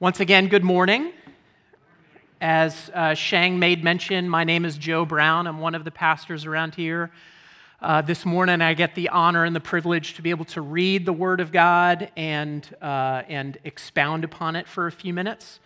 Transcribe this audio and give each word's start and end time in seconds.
Once 0.00 0.20
again, 0.20 0.46
good 0.46 0.62
morning. 0.62 1.10
As 2.40 2.88
uh, 2.94 3.14
Shang 3.14 3.58
made 3.58 3.82
mention, 3.82 4.28
my 4.28 4.44
name 4.44 4.64
is 4.64 4.78
Joe 4.78 5.04
Brown. 5.04 5.48
I'm 5.48 5.58
one 5.58 5.74
of 5.74 5.82
the 5.82 5.90
pastors 5.90 6.46
around 6.46 6.76
here. 6.76 7.10
Uh, 7.82 8.00
this 8.00 8.24
morning, 8.24 8.60
I 8.60 8.74
get 8.74 8.94
the 8.94 9.08
honor 9.08 9.44
and 9.44 9.56
the 9.56 9.60
privilege 9.60 10.14
to 10.14 10.22
be 10.22 10.30
able 10.30 10.44
to 10.44 10.60
read 10.60 11.04
the 11.04 11.12
Word 11.12 11.40
of 11.40 11.50
God 11.50 12.12
and, 12.16 12.64
uh, 12.80 13.22
and 13.26 13.58
expound 13.64 14.22
upon 14.22 14.54
it 14.54 14.68
for 14.68 14.86
a 14.86 14.92
few 14.92 15.12
minutes. 15.12 15.58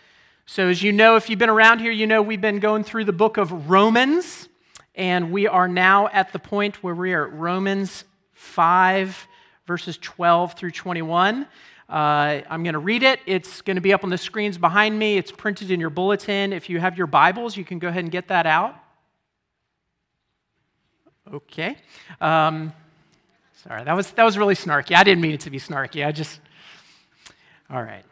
So, 0.47 0.67
as 0.67 0.81
you 0.81 0.91
know, 0.91 1.15
if 1.15 1.29
you've 1.29 1.37
been 1.37 1.47
around 1.47 1.77
here, 1.77 1.91
you 1.91 2.07
know 2.07 2.23
we've 2.23 2.41
been 2.41 2.59
going 2.59 2.83
through 2.83 3.05
the 3.05 3.13
book 3.13 3.37
of 3.37 3.69
Romans, 3.69 4.49
and 4.95 5.31
we 5.31 5.45
are 5.45 5.67
now 5.67 6.07
at 6.07 6.33
the 6.33 6.39
point 6.39 6.81
where 6.81 6.95
we 6.95 7.13
are 7.13 7.27
at 7.27 7.33
Romans 7.33 8.03
5, 8.33 9.27
verses 9.67 9.99
12 10.01 10.53
through 10.55 10.71
21. 10.71 11.45
Uh, 11.93 12.41
I'm 12.49 12.63
going 12.63 12.73
to 12.73 12.79
read 12.79 13.03
it. 13.03 13.19
It's 13.27 13.61
going 13.61 13.75
to 13.75 13.81
be 13.81 13.93
up 13.93 14.03
on 14.03 14.09
the 14.09 14.17
screens 14.17 14.57
behind 14.57 14.97
me. 14.97 15.15
It's 15.15 15.31
printed 15.31 15.69
in 15.69 15.79
your 15.79 15.91
bulletin. 15.91 16.51
If 16.51 16.67
you 16.67 16.79
have 16.79 16.97
your 16.97 17.05
Bibles, 17.05 17.55
you 17.55 17.63
can 17.63 17.77
go 17.77 17.87
ahead 17.87 18.03
and 18.03 18.11
get 18.11 18.29
that 18.29 18.47
out. 18.47 18.75
Okay. 21.31 21.77
Um, 22.19 22.73
sorry, 23.63 23.83
that 23.83 23.93
was, 23.93 24.09
that 24.13 24.23
was 24.23 24.39
really 24.39 24.55
snarky. 24.55 24.95
I 24.95 25.03
didn't 25.03 25.21
mean 25.21 25.33
it 25.33 25.41
to 25.41 25.51
be 25.51 25.59
snarky. 25.59 26.03
I 26.03 26.11
just. 26.11 26.39
All 27.69 27.83
right. 27.83 28.03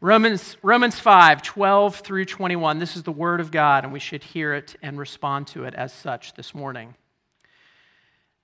Romans, 0.00 0.56
Romans 0.62 0.98
5, 0.98 1.40
12 1.40 1.96
through 1.98 2.24
21. 2.24 2.80
This 2.80 2.96
is 2.96 3.04
the 3.04 3.12
Word 3.12 3.38
of 3.38 3.52
God, 3.52 3.84
and 3.84 3.92
we 3.92 4.00
should 4.00 4.24
hear 4.24 4.54
it 4.54 4.74
and 4.82 4.98
respond 4.98 5.46
to 5.48 5.62
it 5.62 5.74
as 5.74 5.92
such 5.92 6.34
this 6.34 6.52
morning. 6.52 6.96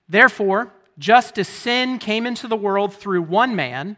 Therefore, 0.07 0.71
just 0.97 1.37
as 1.37 1.49
sin 1.49 1.99
came 1.99 2.25
into 2.25 2.47
the 2.47 2.55
world 2.55 2.93
through 2.93 3.23
one 3.23 3.53
man, 3.53 3.97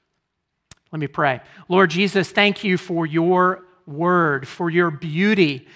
Let 0.91 0.99
me 0.99 1.07
pray. 1.07 1.41
Lord 1.69 1.89
Jesus, 1.89 2.31
thank 2.31 2.63
you 2.63 2.77
for 2.77 3.05
your 3.05 3.63
word, 3.85 4.47
for 4.47 4.69
your 4.69 4.91
beauty, 4.91 5.67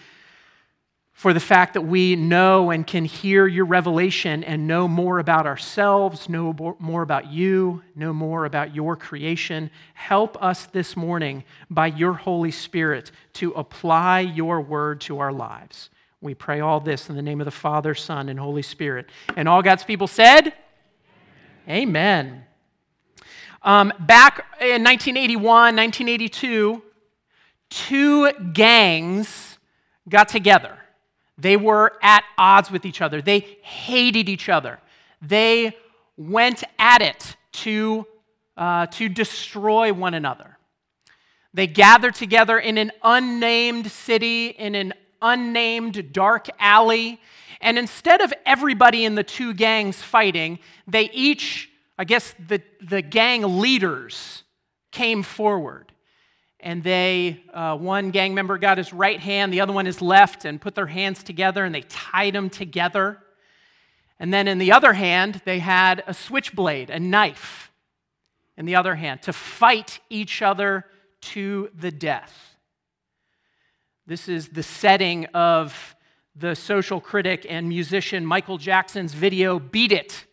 for 1.13 1.33
the 1.33 1.39
fact 1.39 1.75
that 1.75 1.81
we 1.81 2.17
know 2.17 2.71
and 2.71 2.85
can 2.85 3.05
hear 3.05 3.47
your 3.47 3.63
revelation 3.63 4.43
and 4.43 4.67
know 4.67 4.87
more 4.87 5.19
about 5.19 5.47
ourselves, 5.47 6.27
know 6.27 6.75
more 6.79 7.01
about 7.01 7.31
you, 7.31 7.81
know 7.95 8.11
more 8.11 8.43
about 8.43 8.75
your 8.75 8.97
creation. 8.97 9.71
Help 9.93 10.41
us 10.43 10.65
this 10.65 10.97
morning 10.97 11.45
by 11.69 11.87
your 11.87 12.13
Holy 12.13 12.51
Spirit 12.51 13.11
to 13.33 13.51
apply 13.53 14.19
your 14.19 14.59
word 14.59 14.99
to 15.01 15.19
our 15.19 15.31
lives. 15.31 15.89
We 16.19 16.33
pray 16.33 16.59
all 16.59 16.81
this 16.81 17.09
in 17.09 17.15
the 17.15 17.21
name 17.21 17.39
of 17.39 17.45
the 17.45 17.51
Father, 17.51 17.95
Son, 17.95 18.27
and 18.27 18.37
Holy 18.37 18.61
Spirit. 18.61 19.09
And 19.37 19.47
all 19.47 19.61
God's 19.61 19.85
people 19.85 20.07
said, 20.07 20.53
Amen. 21.67 22.27
Amen. 22.27 22.45
Um, 23.65 23.91
back 23.99 24.45
in 24.61 24.83
1981, 24.83 25.75
1982, 25.75 26.83
two 27.71 28.31
gangs 28.53 29.57
got 30.07 30.29
together. 30.29 30.77
They 31.39 31.57
were 31.57 31.93
at 32.03 32.23
odds 32.37 32.69
with 32.69 32.85
each 32.85 33.01
other, 33.01 33.23
they 33.23 33.39
hated 33.63 34.29
each 34.29 34.49
other. 34.49 34.79
They 35.19 35.75
went 36.15 36.63
at 36.77 37.01
it 37.01 37.35
to, 37.53 38.05
uh, 38.55 38.85
to 38.85 39.09
destroy 39.09 39.91
one 39.91 40.13
another. 40.13 40.59
They 41.51 41.65
gathered 41.65 42.13
together 42.13 42.59
in 42.59 42.77
an 42.77 42.91
unnamed 43.01 43.89
city, 43.89 44.49
in 44.49 44.75
an 44.75 44.93
unnamed 45.23 46.13
dark 46.13 46.49
alley, 46.59 47.19
and 47.61 47.79
instead 47.79 48.21
of 48.21 48.31
everybody 48.45 49.05
in 49.05 49.15
the 49.15 49.23
two 49.23 49.55
gangs 49.55 50.03
fighting, 50.03 50.59
they 50.85 51.09
each 51.11 51.71
I 51.97 52.03
guess 52.03 52.35
the, 52.47 52.61
the 52.81 53.01
gang 53.01 53.59
leaders 53.59 54.43
came 54.91 55.23
forward. 55.23 55.91
And 56.59 56.83
they, 56.83 57.43
uh, 57.53 57.77
one 57.77 58.11
gang 58.11 58.33
member 58.33 58.57
got 58.57 58.77
his 58.77 58.91
right 58.91 59.19
hand, 59.19 59.53
the 59.53 59.61
other 59.61 59.73
one 59.73 59.85
his 59.85 60.01
left, 60.01 60.45
and 60.45 60.59
put 60.59 60.73
their 60.73 60.87
hands 60.87 61.21
together 61.21 61.63
and 61.63 61.75
they 61.75 61.81
tied 61.81 62.33
them 62.33 62.49
together. 62.49 63.19
And 64.19 64.33
then 64.33 64.47
in 64.47 64.57
the 64.57 64.71
other 64.71 64.93
hand, 64.93 65.41
they 65.45 65.59
had 65.59 66.03
a 66.07 66.13
switchblade, 66.13 66.89
a 66.89 66.99
knife 66.99 67.71
in 68.57 68.65
the 68.65 68.75
other 68.75 68.95
hand, 68.95 69.21
to 69.23 69.33
fight 69.33 69.99
each 70.09 70.41
other 70.41 70.85
to 71.21 71.69
the 71.77 71.91
death. 71.91 72.55
This 74.07 74.27
is 74.27 74.49
the 74.49 74.63
setting 74.63 75.25
of 75.27 75.95
the 76.35 76.55
social 76.55 76.99
critic 76.99 77.45
and 77.47 77.67
musician 77.69 78.25
Michael 78.25 78.57
Jackson's 78.57 79.13
video, 79.13 79.59
Beat 79.59 79.91
It 79.91 80.25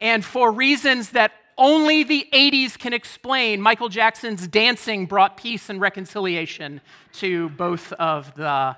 and 0.00 0.24
for 0.24 0.50
reasons 0.50 1.10
that 1.10 1.32
only 1.58 2.02
the 2.04 2.26
80s 2.32 2.78
can 2.78 2.92
explain, 2.92 3.60
Michael 3.60 3.90
Jackson's 3.90 4.48
dancing 4.48 5.06
brought 5.06 5.36
peace 5.36 5.68
and 5.68 5.80
reconciliation 5.80 6.80
to 7.14 7.50
both 7.50 7.92
of 7.92 8.34
the 8.34 8.76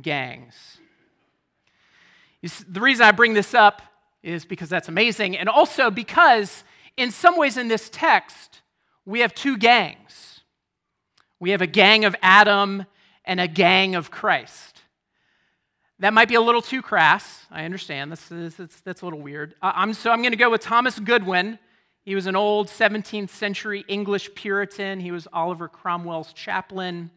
gangs. 0.00 0.78
The 2.68 2.80
reason 2.80 3.06
I 3.06 3.12
bring 3.12 3.34
this 3.34 3.54
up 3.54 3.82
is 4.22 4.44
because 4.44 4.68
that's 4.68 4.88
amazing, 4.88 5.36
and 5.36 5.48
also 5.48 5.90
because, 5.90 6.64
in 6.96 7.10
some 7.10 7.36
ways, 7.36 7.56
in 7.56 7.68
this 7.68 7.88
text, 7.90 8.60
we 9.04 9.20
have 9.20 9.34
two 9.34 9.56
gangs. 9.56 10.40
We 11.40 11.50
have 11.50 11.62
a 11.62 11.66
gang 11.66 12.04
of 12.04 12.14
Adam 12.22 12.86
and 13.24 13.40
a 13.40 13.48
gang 13.48 13.94
of 13.94 14.10
Christ. 14.10 14.71
That 16.02 16.12
might 16.12 16.26
be 16.26 16.34
a 16.34 16.40
little 16.40 16.62
too 16.62 16.82
crass. 16.82 17.46
I 17.48 17.64
understand. 17.64 18.10
That's, 18.10 18.28
that's, 18.28 18.80
that's 18.80 19.02
a 19.02 19.04
little 19.04 19.20
weird. 19.20 19.54
I'm, 19.62 19.94
so 19.94 20.10
I'm 20.10 20.20
going 20.20 20.32
to 20.32 20.36
go 20.36 20.50
with 20.50 20.60
Thomas 20.60 20.98
Goodwin. 20.98 21.60
He 22.04 22.16
was 22.16 22.26
an 22.26 22.34
old 22.34 22.66
17th 22.66 23.28
century 23.28 23.84
English 23.86 24.34
Puritan. 24.34 24.98
He 24.98 25.12
was 25.12 25.28
Oliver 25.32 25.68
Cromwell's 25.68 26.32
chaplain. 26.32 27.12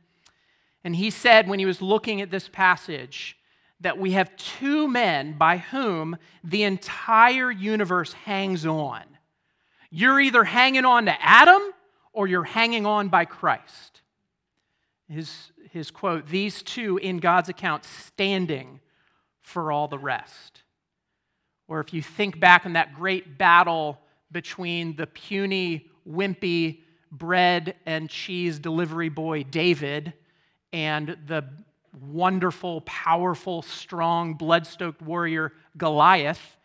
And 0.83 0.95
he 0.95 1.09
said, 1.09 1.47
when 1.47 1.57
he 1.57 1.65
was 1.65 1.81
looking 1.81 2.21
at 2.21 2.29
this 2.29 2.47
passage, 2.47 3.39
that 3.79 3.97
we 3.97 4.11
have 4.11 4.35
two 4.37 4.87
men 4.87 5.35
by 5.35 5.57
whom 5.57 6.15
the 6.43 6.61
entire 6.61 7.49
universe 7.49 8.13
hangs 8.13 8.67
on. 8.67 9.01
You're 9.89 10.21
either 10.21 10.43
hanging 10.43 10.85
on 10.85 11.05
to 11.05 11.15
Adam 11.23 11.61
or 12.13 12.27
you're 12.27 12.43
hanging 12.43 12.85
on 12.85 13.09
by 13.09 13.25
Christ. 13.25 14.01
His, 15.09 15.51
his 15.75 15.91
quote, 15.91 16.27
these 16.27 16.63
two 16.63 16.97
in 16.97 17.17
God's 17.17 17.49
account 17.49 17.83
standing 17.83 18.79
for 19.41 19.73
all 19.73 19.89
the 19.89 19.99
rest. 19.99 20.63
Or 21.67 21.81
if 21.81 21.93
you 21.93 22.01
think 22.01 22.39
back 22.39 22.65
on 22.65 22.73
that 22.73 22.95
great 22.95 23.37
battle 23.37 23.99
between 24.31 24.95
the 24.95 25.05
puny, 25.05 25.89
wimpy 26.09 26.79
bread 27.11 27.75
and 27.85 28.09
cheese 28.09 28.57
delivery 28.57 29.09
boy 29.09 29.43
David 29.43 30.13
and 30.71 31.17
the 31.27 31.43
wonderful, 32.01 32.79
powerful, 32.81 33.61
strong, 33.61 34.35
blood 34.35 34.65
stoked 34.65 35.01
warrior 35.01 35.51
Goliath, 35.75 36.55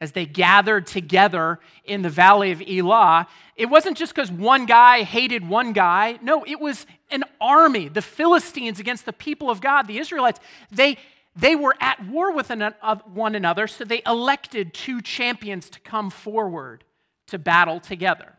as 0.00 0.12
they 0.12 0.26
gathered 0.26 0.86
together 0.86 1.58
in 1.84 2.02
the 2.02 2.10
valley 2.10 2.52
of 2.52 2.60
Elah, 2.62 3.26
it 3.56 3.66
wasn't 3.66 3.96
just 3.96 4.14
because 4.14 4.30
one 4.30 4.66
guy 4.66 5.02
hated 5.02 5.48
one 5.48 5.72
guy. 5.72 6.18
No, 6.22 6.44
it 6.44 6.60
was 6.60 6.86
an 7.10 7.24
army, 7.40 7.88
the 7.88 8.02
Philistines 8.02 8.78
against 8.78 9.06
the 9.06 9.12
people 9.12 9.50
of 9.50 9.60
God, 9.60 9.86
the 9.86 9.98
Israelites. 9.98 10.40
They, 10.70 10.98
they 11.34 11.56
were 11.56 11.74
at 11.80 12.04
war 12.06 12.32
with 12.32 12.50
one 13.12 13.34
another, 13.34 13.66
so 13.66 13.84
they 13.84 14.02
elected 14.06 14.74
two 14.74 15.00
champions 15.00 15.70
to 15.70 15.80
come 15.80 16.10
forward 16.10 16.84
to 17.28 17.38
battle 17.38 17.80
together. 17.80 18.34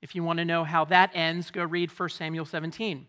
If 0.00 0.14
you 0.14 0.22
want 0.22 0.38
to 0.38 0.44
know 0.44 0.64
how 0.64 0.84
that 0.86 1.10
ends, 1.14 1.50
go 1.50 1.64
read 1.64 1.90
1 1.90 2.08
Samuel 2.08 2.44
17. 2.44 3.06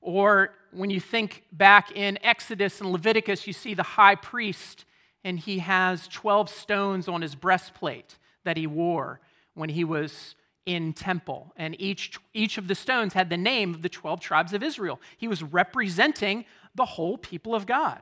Or 0.00 0.54
when 0.72 0.90
you 0.90 1.00
think 1.00 1.44
back 1.52 1.92
in 1.92 2.18
Exodus 2.22 2.80
and 2.80 2.90
Leviticus, 2.90 3.46
you 3.46 3.52
see 3.52 3.74
the 3.74 3.82
high 3.82 4.14
priest 4.14 4.84
and 5.24 5.38
he 5.38 5.58
has 5.58 6.08
12 6.08 6.48
stones 6.48 7.08
on 7.08 7.22
his 7.22 7.34
breastplate 7.34 8.18
that 8.44 8.56
he 8.56 8.66
wore 8.66 9.20
when 9.54 9.70
he 9.70 9.84
was 9.84 10.34
in 10.66 10.92
temple. 10.92 11.52
And 11.56 11.80
each, 11.80 12.18
each 12.32 12.58
of 12.58 12.68
the 12.68 12.74
stones 12.74 13.14
had 13.14 13.30
the 13.30 13.36
name 13.36 13.74
of 13.74 13.82
the 13.82 13.88
12 13.88 14.20
tribes 14.20 14.52
of 14.52 14.62
israel. 14.62 15.00
He 15.16 15.28
was 15.28 15.42
representing 15.42 16.44
the 16.74 16.84
whole 16.84 17.18
people 17.18 17.54
of 17.54 17.66
god. 17.66 18.00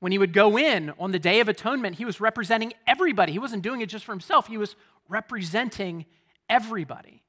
When 0.00 0.12
he 0.12 0.18
would 0.18 0.32
go 0.32 0.58
in 0.58 0.92
on 0.98 1.12
the 1.12 1.18
day 1.18 1.40
of 1.40 1.48
atonement 1.48 1.96
he 1.96 2.04
was 2.04 2.20
representing 2.20 2.72
everybody. 2.86 3.32
He 3.32 3.38
wasn't 3.38 3.62
doing 3.62 3.80
it 3.80 3.88
just 3.88 4.04
for 4.04 4.12
himself. 4.12 4.46
He 4.46 4.58
was 4.58 4.76
representing 5.08 6.06
everybody. 6.48 7.22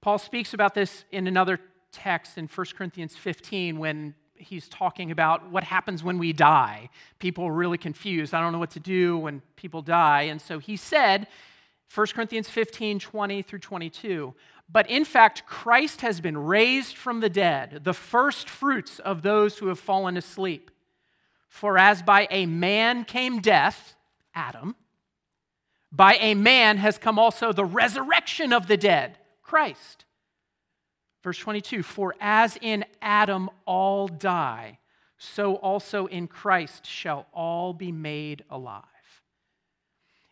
Paul 0.00 0.18
speaks 0.18 0.52
about 0.52 0.74
this 0.74 1.04
in 1.10 1.26
another 1.26 1.60
text 1.92 2.36
in 2.36 2.46
1 2.46 2.66
corinthians 2.76 3.14
15 3.16 3.78
when 3.78 4.14
he's 4.42 4.68
talking 4.68 5.10
about 5.10 5.50
what 5.50 5.64
happens 5.64 6.02
when 6.02 6.18
we 6.18 6.32
die. 6.32 6.90
People 7.18 7.44
are 7.44 7.52
really 7.52 7.78
confused. 7.78 8.34
I 8.34 8.40
don't 8.40 8.52
know 8.52 8.58
what 8.58 8.70
to 8.72 8.80
do 8.80 9.18
when 9.18 9.42
people 9.56 9.82
die. 9.82 10.22
And 10.22 10.40
so 10.40 10.58
he 10.58 10.76
said, 10.76 11.26
1 11.94 12.06
Corinthians 12.08 12.48
15, 12.48 12.98
20 12.98 13.42
through 13.42 13.58
22, 13.58 14.34
but 14.70 14.88
in 14.88 15.04
fact, 15.04 15.46
Christ 15.46 16.00
has 16.00 16.20
been 16.20 16.38
raised 16.38 16.96
from 16.96 17.20
the 17.20 17.28
dead, 17.28 17.80
the 17.84 17.92
first 17.92 18.48
fruits 18.48 18.98
of 18.98 19.22
those 19.22 19.58
who 19.58 19.68
have 19.68 19.78
fallen 19.78 20.16
asleep. 20.16 20.70
For 21.48 21.76
as 21.76 22.02
by 22.02 22.26
a 22.30 22.46
man 22.46 23.04
came 23.04 23.40
death, 23.40 23.94
Adam, 24.34 24.74
by 25.90 26.14
a 26.14 26.34
man 26.34 26.78
has 26.78 26.96
come 26.96 27.18
also 27.18 27.52
the 27.52 27.66
resurrection 27.66 28.52
of 28.52 28.66
the 28.66 28.78
dead, 28.78 29.18
Christ. 29.42 30.06
Verse 31.22 31.38
22 31.38 31.82
For 31.82 32.14
as 32.20 32.58
in 32.60 32.84
Adam 33.00 33.48
all 33.64 34.08
die, 34.08 34.78
so 35.18 35.56
also 35.56 36.06
in 36.06 36.26
Christ 36.26 36.86
shall 36.86 37.26
all 37.32 37.72
be 37.72 37.92
made 37.92 38.44
alive. 38.50 38.84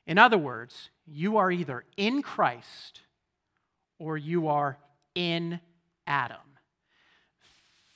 In 0.06 0.18
other 0.18 0.38
words, 0.38 0.90
you 1.06 1.36
are 1.36 1.52
either 1.52 1.84
in 1.96 2.22
Christ 2.22 3.00
or 3.98 4.16
you 4.16 4.48
are 4.48 4.78
in 5.14 5.60
Adam. 6.06 6.38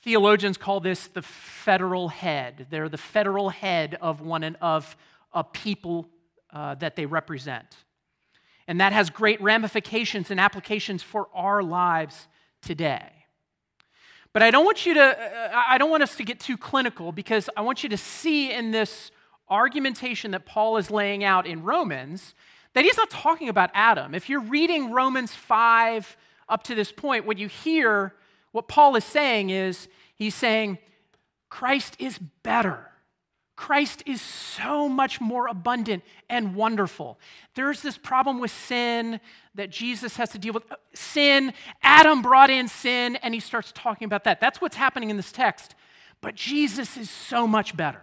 Theologians 0.03 0.59
call 0.59 0.81
this 0.81 1.09
the 1.09 1.23
federal 1.23 2.09
head. 2.09 2.67
They're 2.71 2.91
the 2.91 2.99
federal 2.99 3.49
head 3.49 3.97
of 4.01 4.21
one 4.21 4.45
and 4.45 4.57
of 4.61 4.97
a 5.33 5.43
people 5.43 6.09
uh, 6.53 6.75
that 6.77 6.95
they 6.95 7.07
represent. 7.07 7.77
And 8.69 8.81
that 8.81 8.93
has 8.93 9.11
great 9.11 9.41
ramifications 9.43 10.31
and 10.31 10.39
applications 10.39 11.03
for 11.03 11.29
our 11.35 11.63
lives 11.63 12.29
today. 12.65 13.11
But 14.33 14.43
I 14.43 14.51
don't 14.51 14.65
want 14.65 14.85
you 14.85 14.95
to, 14.95 15.01
uh, 15.03 15.63
I 15.69 15.79
don't 15.79 15.91
want 15.91 16.03
us 16.03 16.17
to 16.17 16.25
get 16.25 16.41
too 16.41 16.57
clinical 16.57 17.13
because 17.13 17.49
I 17.57 17.61
want 17.61 17.83
you 17.83 17.89
to 17.91 17.97
see 17.97 18.53
in 18.53 18.73
this 18.73 19.13
argumentation 19.49 20.33
that 20.33 20.45
Paul 20.45 20.77
is 20.77 20.91
laying 20.91 21.23
out 21.23 21.47
in 21.47 21.63
Romans 21.63 22.35
that 22.73 22.85
he's 22.85 22.97
not 22.97 23.11
talking 23.11 23.49
about 23.49 23.71
Adam. 23.73 24.15
If 24.15 24.29
you're 24.29 24.41
reading 24.41 24.91
Romans 24.91 25.33
5 25.35 26.17
up 26.49 26.65
to 26.65 26.75
this 26.75 26.91
point, 26.91 27.25
what 27.25 27.39
you 27.39 27.47
hear, 27.47 28.15
what 28.53 28.67
Paul 28.67 28.97
is 28.97 29.05
saying 29.05 29.51
is, 29.51 29.89
he's 30.17 30.35
saying, 30.35 30.79
Christ 31.49 31.95
is 32.01 32.19
better. 32.19 32.91
Christ 33.57 34.03
is 34.05 34.21
so 34.21 34.89
much 34.89 35.21
more 35.21 35.47
abundant 35.47 36.03
and 36.29 36.57
wonderful. 36.57 37.19
There's 37.55 37.83
this 37.83 37.97
problem 37.97 38.41
with 38.41 38.51
sin 38.51 39.21
that 39.55 39.71
Jesus 39.71 40.17
has 40.17 40.31
to 40.31 40.39
deal 40.39 40.55
with. 40.55 40.65
Sin, 40.93 41.53
Adam 41.83 42.21
brought 42.21 42.51
in 42.51 42.67
sin, 42.67 43.17
and 43.17 43.33
he 43.33 43.41
starts 43.41 43.71
talking 43.73 44.07
about 44.07 44.25
that. 44.25 44.41
That's 44.41 44.61
what's 44.61 44.77
happening 44.77 45.11
in 45.11 45.17
this 45.17 45.31
text. 45.31 45.77
But 46.21 46.35
Jesus 46.35 46.97
is 46.97 47.09
so 47.09 47.47
much 47.47 47.77
better. 47.77 48.01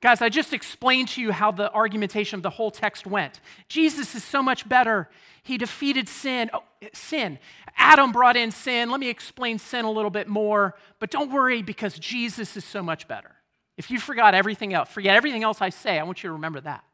Guys, 0.00 0.22
I 0.22 0.28
just 0.28 0.52
explained 0.52 1.08
to 1.08 1.20
you 1.22 1.32
how 1.32 1.50
the 1.50 1.72
argumentation 1.72 2.38
of 2.38 2.42
the 2.42 2.50
whole 2.50 2.70
text 2.70 3.06
went. 3.06 3.40
Jesus 3.68 4.14
is 4.14 4.22
so 4.22 4.42
much 4.42 4.68
better. 4.68 5.08
He 5.42 5.58
defeated 5.58 6.08
sin. 6.08 6.50
Oh, 6.52 6.62
sin. 6.92 7.38
Adam 7.76 8.12
brought 8.12 8.36
in 8.36 8.50
sin. 8.50 8.90
Let 8.90 9.00
me 9.00 9.08
explain 9.08 9.58
sin 9.58 9.84
a 9.84 9.90
little 9.90 10.10
bit 10.10 10.28
more. 10.28 10.74
But 11.00 11.10
don't 11.10 11.30
worry 11.30 11.62
because 11.62 11.98
Jesus 11.98 12.56
is 12.56 12.64
so 12.64 12.82
much 12.82 13.08
better. 13.08 13.32
If 13.76 13.90
you 13.90 13.98
forgot 13.98 14.34
everything 14.34 14.72
else, 14.72 14.88
forget 14.88 15.16
everything 15.16 15.42
else 15.42 15.60
I 15.60 15.70
say, 15.70 15.98
I 15.98 16.02
want 16.04 16.22
you 16.22 16.28
to 16.28 16.34
remember 16.34 16.60
that. 16.60 16.84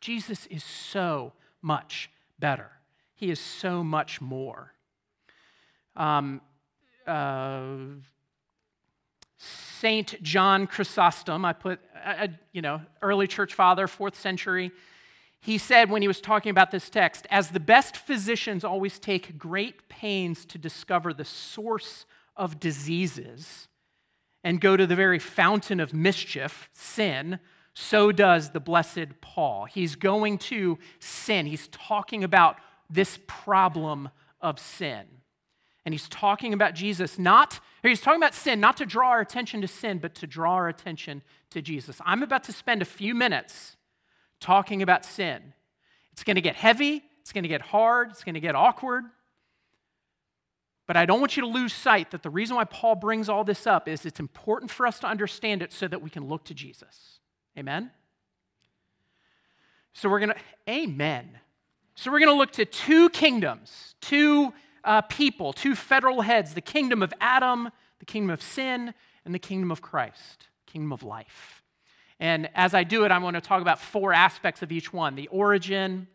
Jesus 0.00 0.46
is 0.46 0.64
so 0.64 1.32
much 1.60 2.10
better. 2.38 2.70
He 3.14 3.30
is 3.30 3.40
so 3.40 3.84
much 3.84 4.20
more. 4.20 4.72
Um, 5.96 6.40
uh, 7.06 7.62
Saint 9.38 10.22
John 10.22 10.66
Chrysostom, 10.66 11.44
I 11.44 11.52
put, 11.52 11.80
uh, 12.04 12.28
you 12.52 12.62
know, 12.62 12.80
early 13.00 13.26
church 13.26 13.54
father, 13.54 13.88
fourth 13.88 14.16
century. 14.18 14.70
He 15.40 15.58
said 15.58 15.90
when 15.90 16.02
he 16.02 16.08
was 16.08 16.20
talking 16.20 16.50
about 16.50 16.70
this 16.70 16.88
text, 16.88 17.26
as 17.30 17.50
the 17.50 17.58
best 17.58 17.96
physicians 17.96 18.62
always 18.62 19.00
take 19.00 19.36
great 19.36 19.88
pains 19.88 20.44
to 20.46 20.58
discover 20.58 21.12
the 21.12 21.24
source 21.24 22.06
of 22.36 22.60
diseases, 22.60 23.66
and 24.44 24.60
go 24.60 24.76
to 24.76 24.86
the 24.86 24.96
very 24.96 25.18
fountain 25.18 25.80
of 25.80 25.94
mischief, 25.94 26.68
sin, 26.72 27.38
so 27.74 28.12
does 28.12 28.50
the 28.50 28.60
blessed 28.60 29.20
Paul. 29.20 29.64
He's 29.64 29.94
going 29.94 30.38
to 30.38 30.78
sin. 30.98 31.46
He's 31.46 31.68
talking 31.68 32.22
about 32.24 32.56
this 32.90 33.18
problem 33.26 34.10
of 34.40 34.58
sin. 34.58 35.04
And 35.84 35.92
he's 35.92 36.08
talking 36.08 36.52
about 36.52 36.74
Jesus, 36.74 37.18
not, 37.18 37.58
he's 37.82 38.00
talking 38.00 38.20
about 38.20 38.34
sin, 38.34 38.60
not 38.60 38.76
to 38.76 38.86
draw 38.86 39.08
our 39.08 39.20
attention 39.20 39.60
to 39.62 39.68
sin, 39.68 39.98
but 39.98 40.14
to 40.16 40.26
draw 40.26 40.52
our 40.54 40.68
attention 40.68 41.22
to 41.50 41.60
Jesus. 41.60 42.00
I'm 42.04 42.22
about 42.22 42.44
to 42.44 42.52
spend 42.52 42.82
a 42.82 42.84
few 42.84 43.14
minutes 43.14 43.76
talking 44.38 44.82
about 44.82 45.04
sin. 45.04 45.54
It's 46.12 46.22
going 46.22 46.36
to 46.36 46.42
get 46.42 46.54
heavy, 46.54 47.02
it's 47.20 47.32
going 47.32 47.42
to 47.42 47.48
get 47.48 47.62
hard, 47.62 48.10
it's 48.10 48.22
going 48.22 48.34
to 48.34 48.40
get 48.40 48.54
awkward. 48.54 49.04
But 50.86 50.96
I 50.96 51.06
don't 51.06 51.20
want 51.20 51.36
you 51.36 51.42
to 51.42 51.48
lose 51.48 51.72
sight 51.72 52.10
that 52.10 52.22
the 52.22 52.30
reason 52.30 52.56
why 52.56 52.64
Paul 52.64 52.96
brings 52.96 53.28
all 53.28 53.44
this 53.44 53.66
up 53.66 53.88
is 53.88 54.04
it's 54.04 54.20
important 54.20 54.70
for 54.70 54.86
us 54.86 54.98
to 55.00 55.06
understand 55.06 55.62
it 55.62 55.72
so 55.72 55.86
that 55.88 56.02
we 56.02 56.10
can 56.10 56.26
look 56.26 56.44
to 56.44 56.54
Jesus. 56.54 57.20
Amen? 57.56 57.90
So 59.92 60.08
we're 60.08 60.20
going 60.20 60.30
to, 60.30 60.36
amen. 60.68 61.38
So 61.94 62.10
we're 62.10 62.18
going 62.18 62.32
to 62.32 62.38
look 62.38 62.52
to 62.52 62.64
two 62.64 63.10
kingdoms, 63.10 63.94
two 64.00 64.52
uh, 64.84 65.02
people, 65.02 65.52
two 65.52 65.74
federal 65.74 66.22
heads 66.22 66.54
the 66.54 66.60
kingdom 66.60 67.02
of 67.02 67.12
Adam, 67.20 67.70
the 67.98 68.04
kingdom 68.04 68.30
of 68.30 68.42
sin, 68.42 68.94
and 69.24 69.34
the 69.34 69.38
kingdom 69.38 69.70
of 69.70 69.80
Christ, 69.80 70.48
kingdom 70.66 70.92
of 70.92 71.02
life. 71.02 71.62
And 72.18 72.48
as 72.54 72.74
I 72.74 72.84
do 72.84 73.04
it, 73.04 73.12
I'm 73.12 73.22
going 73.22 73.34
to 73.34 73.40
talk 73.40 73.62
about 73.62 73.80
four 73.80 74.12
aspects 74.12 74.62
of 74.62 74.72
each 74.72 74.92
one 74.92 75.14
the 75.14 75.28
origin, 75.28 76.08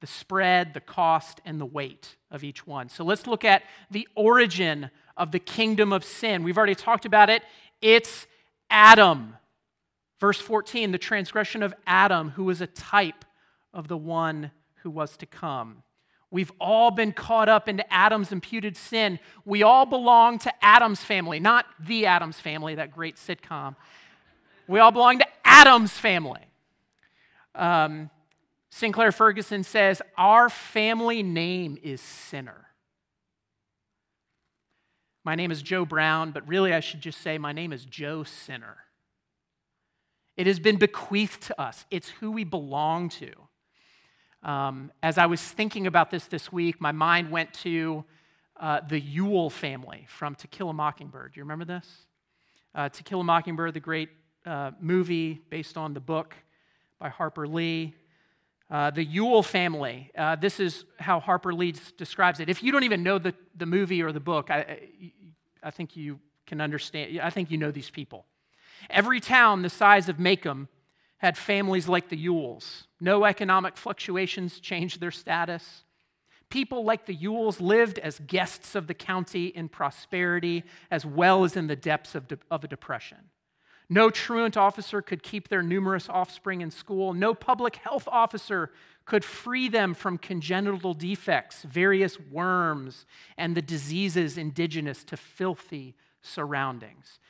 the 0.00 0.06
spread, 0.06 0.74
the 0.74 0.80
cost, 0.80 1.40
and 1.44 1.60
the 1.60 1.66
weight 1.66 2.16
of 2.30 2.44
each 2.44 2.66
one. 2.66 2.88
So 2.88 3.04
let's 3.04 3.26
look 3.26 3.44
at 3.44 3.62
the 3.90 4.06
origin 4.14 4.90
of 5.16 5.32
the 5.32 5.38
kingdom 5.38 5.92
of 5.92 6.04
sin. 6.04 6.42
We've 6.42 6.56
already 6.58 6.74
talked 6.74 7.06
about 7.06 7.30
it. 7.30 7.42
It's 7.80 8.26
Adam. 8.70 9.36
Verse 10.20 10.40
14, 10.40 10.92
the 10.92 10.98
transgression 10.98 11.62
of 11.62 11.74
Adam, 11.86 12.30
who 12.30 12.44
was 12.44 12.60
a 12.60 12.66
type 12.66 13.24
of 13.72 13.88
the 13.88 13.96
one 13.96 14.50
who 14.82 14.90
was 14.90 15.16
to 15.18 15.26
come. 15.26 15.82
We've 16.30 16.52
all 16.60 16.90
been 16.90 17.12
caught 17.12 17.48
up 17.48 17.68
into 17.68 17.90
Adam's 17.92 18.32
imputed 18.32 18.76
sin. 18.76 19.18
We 19.44 19.62
all 19.62 19.86
belong 19.86 20.38
to 20.40 20.64
Adam's 20.64 21.02
family, 21.02 21.38
not 21.38 21.66
the 21.78 22.06
Adams 22.06 22.40
family, 22.40 22.74
that 22.74 22.92
great 22.92 23.16
sitcom. 23.16 23.76
We 24.66 24.80
all 24.80 24.90
belong 24.90 25.20
to 25.20 25.26
Adam's 25.44 25.92
family. 25.92 26.40
Um, 27.54 28.10
Sinclair 28.76 29.10
Ferguson 29.10 29.62
says, 29.62 30.02
Our 30.18 30.50
family 30.50 31.22
name 31.22 31.78
is 31.82 31.98
Sinner. 31.98 32.66
My 35.24 35.34
name 35.34 35.50
is 35.50 35.62
Joe 35.62 35.86
Brown, 35.86 36.30
but 36.30 36.46
really 36.46 36.74
I 36.74 36.80
should 36.80 37.00
just 37.00 37.22
say 37.22 37.38
my 37.38 37.52
name 37.52 37.72
is 37.72 37.86
Joe 37.86 38.22
Sinner. 38.22 38.76
It 40.36 40.46
has 40.46 40.58
been 40.58 40.76
bequeathed 40.76 41.44
to 41.44 41.58
us, 41.58 41.86
it's 41.90 42.10
who 42.10 42.30
we 42.30 42.44
belong 42.44 43.08
to. 43.08 43.32
Um, 44.42 44.92
as 45.02 45.16
I 45.16 45.24
was 45.24 45.40
thinking 45.40 45.86
about 45.86 46.10
this 46.10 46.26
this 46.26 46.52
week, 46.52 46.78
my 46.78 46.92
mind 46.92 47.30
went 47.30 47.54
to 47.54 48.04
uh, 48.60 48.80
the 48.86 49.00
Ewell 49.00 49.48
family 49.48 50.04
from 50.06 50.34
To 50.34 50.48
Kill 50.48 50.68
a 50.68 50.74
Mockingbird. 50.74 51.32
Do 51.32 51.40
you 51.40 51.44
remember 51.44 51.64
this? 51.64 51.88
Uh, 52.74 52.90
to 52.90 53.02
Kill 53.02 53.22
a 53.22 53.24
Mockingbird, 53.24 53.72
the 53.72 53.80
great 53.80 54.10
uh, 54.44 54.72
movie 54.78 55.40
based 55.48 55.78
on 55.78 55.94
the 55.94 56.00
book 56.00 56.34
by 57.00 57.08
Harper 57.08 57.48
Lee. 57.48 57.94
Uh, 58.68 58.90
the 58.90 59.04
Ewell 59.04 59.44
family, 59.44 60.10
uh, 60.18 60.34
this 60.34 60.58
is 60.58 60.84
how 60.98 61.20
Harper 61.20 61.54
Lee 61.54 61.74
describes 61.96 62.40
it. 62.40 62.48
If 62.48 62.62
you 62.64 62.72
don't 62.72 62.82
even 62.82 63.04
know 63.04 63.18
the, 63.18 63.32
the 63.56 63.66
movie 63.66 64.02
or 64.02 64.10
the 64.10 64.20
book, 64.20 64.50
I, 64.50 64.80
I 65.62 65.70
think 65.70 65.96
you 65.96 66.18
can 66.46 66.60
understand. 66.60 67.20
I 67.20 67.30
think 67.30 67.50
you 67.50 67.58
know 67.58 67.70
these 67.70 67.90
people. 67.90 68.26
Every 68.90 69.20
town 69.20 69.62
the 69.62 69.70
size 69.70 70.08
of 70.08 70.16
Maycomb 70.16 70.68
had 71.18 71.38
families 71.38 71.88
like 71.88 72.08
the 72.08 72.16
Ewells. 72.16 72.86
No 73.00 73.24
economic 73.24 73.76
fluctuations 73.76 74.60
changed 74.60 75.00
their 75.00 75.10
status. 75.10 75.84
People 76.50 76.84
like 76.84 77.06
the 77.06 77.14
Ewells 77.14 77.60
lived 77.60 77.98
as 77.98 78.20
guests 78.20 78.74
of 78.74 78.86
the 78.86 78.94
county 78.94 79.46
in 79.46 79.68
prosperity 79.68 80.64
as 80.90 81.04
well 81.04 81.44
as 81.44 81.56
in 81.56 81.66
the 81.66 81.76
depths 81.76 82.14
of, 82.14 82.28
de- 82.28 82.38
of 82.50 82.64
a 82.64 82.68
depression. 82.68 83.18
No 83.88 84.10
truant 84.10 84.56
officer 84.56 85.00
could 85.00 85.22
keep 85.22 85.48
their 85.48 85.62
numerous 85.62 86.08
offspring 86.08 86.60
in 86.60 86.70
school. 86.70 87.12
No 87.12 87.34
public 87.34 87.76
health 87.76 88.08
officer 88.10 88.70
could 89.04 89.24
free 89.24 89.68
them 89.68 89.94
from 89.94 90.18
congenital 90.18 90.92
defects, 90.92 91.62
various 91.62 92.18
worms, 92.18 93.06
and 93.38 93.56
the 93.56 93.62
diseases 93.62 94.36
indigenous 94.36 95.04
to 95.04 95.16
filthy 95.16 95.94
surroundings. 96.20 97.20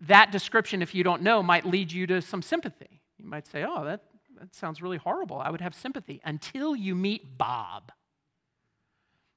That 0.00 0.32
description, 0.32 0.82
if 0.82 0.94
you 0.94 1.04
don't 1.04 1.22
know, 1.22 1.40
might 1.42 1.64
lead 1.64 1.92
you 1.92 2.08
to 2.08 2.20
some 2.20 2.42
sympathy. 2.42 3.00
You 3.18 3.26
might 3.26 3.46
say, 3.46 3.64
oh, 3.64 3.84
that, 3.84 4.02
that 4.40 4.52
sounds 4.52 4.82
really 4.82 4.96
horrible. 4.96 5.38
I 5.38 5.50
would 5.50 5.60
have 5.60 5.76
sympathy 5.76 6.20
until 6.24 6.74
you 6.74 6.96
meet 6.96 7.38
Bob. 7.38 7.92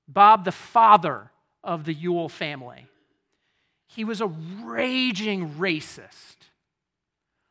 Bob, 0.07 0.45
the 0.45 0.51
father 0.51 1.29
of 1.63 1.85
the 1.85 1.93
Ewell 1.93 2.29
family. 2.29 2.87
He 3.87 4.03
was 4.03 4.21
a 4.21 4.27
raging 4.27 5.51
racist 5.55 6.37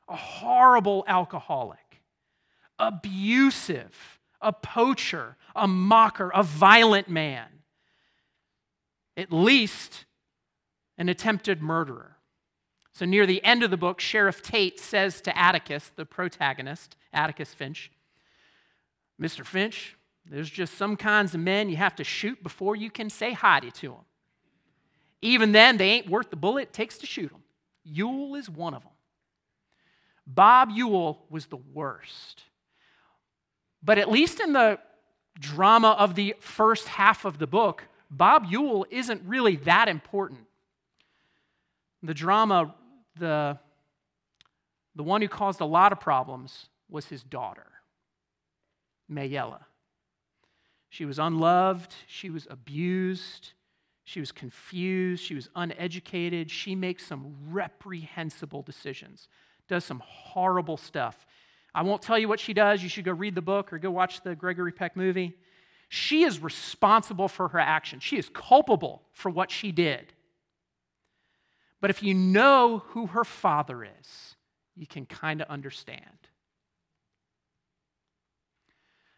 a 0.09 0.17
horrible 0.17 1.05
alcoholic, 1.07 2.03
abusive, 2.79 4.19
a 4.41 4.53
poacher, 4.53 5.37
a 5.57 5.67
mocker, 5.67 6.31
a 6.35 6.43
violent 6.43 7.09
man, 7.09 7.47
at 9.17 9.33
least 9.33 10.05
an 10.99 11.09
attempted 11.09 11.63
murderer. 11.63 12.17
So, 12.93 13.05
near 13.05 13.27
the 13.27 13.43
end 13.43 13.65
of 13.65 13.71
the 13.71 13.77
book, 13.77 14.01
Sheriff 14.01 14.41
Tate 14.41 14.79
says 14.79 15.21
to 15.23 15.37
Atticus, 15.37 15.91
the 15.97 16.07
protagonist, 16.07 16.97
Atticus 17.13 17.53
Finch, 17.53 17.91
Mr. 19.21 19.45
Finch, 19.45 19.97
there's 20.27 20.51
just 20.51 20.75
some 20.79 20.97
kinds 20.97 21.35
of 21.35 21.41
men 21.41 21.69
you 21.69 21.77
have 21.77 21.97
to 21.97 22.05
shoot 22.05 22.43
before 22.43 22.77
you 22.77 22.91
can 22.91 23.11
say 23.11 23.33
hi 23.33 23.61
to 23.61 23.89
them. 23.89 24.05
Even 25.23 25.53
then, 25.53 25.77
they 25.77 25.91
ain't 25.91 26.09
worth 26.09 26.31
the 26.31 26.37
bullet 26.37 26.63
it 26.63 26.73
takes 26.73 26.99
to 26.99 27.07
shoot 27.07 27.31
them. 27.31 27.43
Ewell 27.85 28.35
is 28.37 28.49
one 28.49 28.75
of 28.75 28.83
them. 28.83 28.93
Bob 30.27 30.71
Ewell 30.71 31.25
was 31.29 31.47
the 31.47 31.59
worst. 31.73 32.43
But 33.83 33.99
at 33.99 34.11
least 34.11 34.41
in 34.41 34.53
the 34.53 34.79
drama 35.39 35.91
of 35.99 36.15
the 36.15 36.35
first 36.41 36.89
half 36.89 37.25
of 37.25 37.39
the 37.39 37.47
book, 37.47 37.85
Bob 38.11 38.47
Ewell 38.49 38.87
isn't 38.91 39.23
really 39.27 39.57
that 39.57 39.89
important. 39.89 40.41
The 42.03 42.15
drama, 42.15 42.75
the, 43.19 43.59
the 44.95 45.03
one 45.03 45.21
who 45.21 45.29
caused 45.29 45.61
a 45.61 45.67
lot 45.67 45.93
of 45.93 46.01
problems 46.01 46.69
was 46.89 47.07
his 47.07 47.23
daughter, 47.23 47.67
Mayella. 49.11 49.65
She 50.89 51.05
was 51.05 51.19
unloved, 51.19 51.95
she 52.07 52.31
was 52.31 52.47
abused, 52.49 53.53
she 54.05 54.21
was 54.21 54.33
confused, 54.33 55.25
she 55.25 55.35
was 55.35 55.49
uneducated. 55.57 56.51
She 56.51 56.75
makes 56.75 57.07
some 57.07 57.35
reprehensible 57.51 58.63
decisions 58.63 59.29
does 59.69 59.85
some 59.85 60.03
horrible 60.05 60.77
stuff. 60.77 61.27
I 61.75 61.83
won't 61.83 62.03
tell 62.03 62.19
you 62.19 62.29
what 62.29 62.41
she 62.41 62.53
does. 62.53 62.83
You 62.83 62.89
should 62.89 63.05
go 63.05 63.13
read 63.13 63.35
the 63.35 63.43
book 63.43 63.73
or 63.73 63.79
go 63.79 63.91
watch 63.91 64.23
the 64.23 64.35
Gregory 64.35 64.73
Peck 64.73 64.97
movie. 64.97 65.37
She 65.89 66.23
is 66.25 66.41
responsible 66.41 67.29
for 67.29 67.49
her 67.49 67.59
actions, 67.59 68.03
she 68.03 68.19
is 68.19 68.29
culpable 68.33 69.03
for 69.13 69.31
what 69.31 69.51
she 69.51 69.73
did. 69.73 70.13
But 71.81 71.91
if 71.91 72.03
you 72.03 72.15
know 72.15 72.83
who 72.89 73.09
her 73.09 73.25
father 73.25 73.85
is, 73.85 74.37
you 74.75 74.87
can 74.87 75.05
kind 75.05 75.43
of 75.43 75.49
understand. 75.49 76.01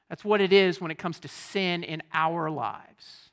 That's 0.09 0.25
what 0.25 0.41
it 0.41 0.53
is 0.53 0.81
when 0.81 0.91
it 0.91 0.99
comes 0.99 1.21
to 1.21 1.29
sin 1.29 1.83
in 1.83 2.03
our 2.13 2.51
lives. 2.51 3.31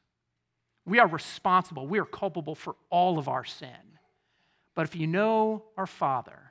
We 0.85 0.99
are 0.99 1.07
responsible, 1.07 1.87
we 1.87 1.99
are 1.99 2.05
culpable 2.05 2.55
for 2.55 2.75
all 2.89 3.17
of 3.17 3.27
our 3.27 3.43
sin. 3.43 3.97
But 4.75 4.83
if 4.83 4.95
you 4.95 5.07
know 5.07 5.63
our 5.77 5.87
Father, 5.87 6.42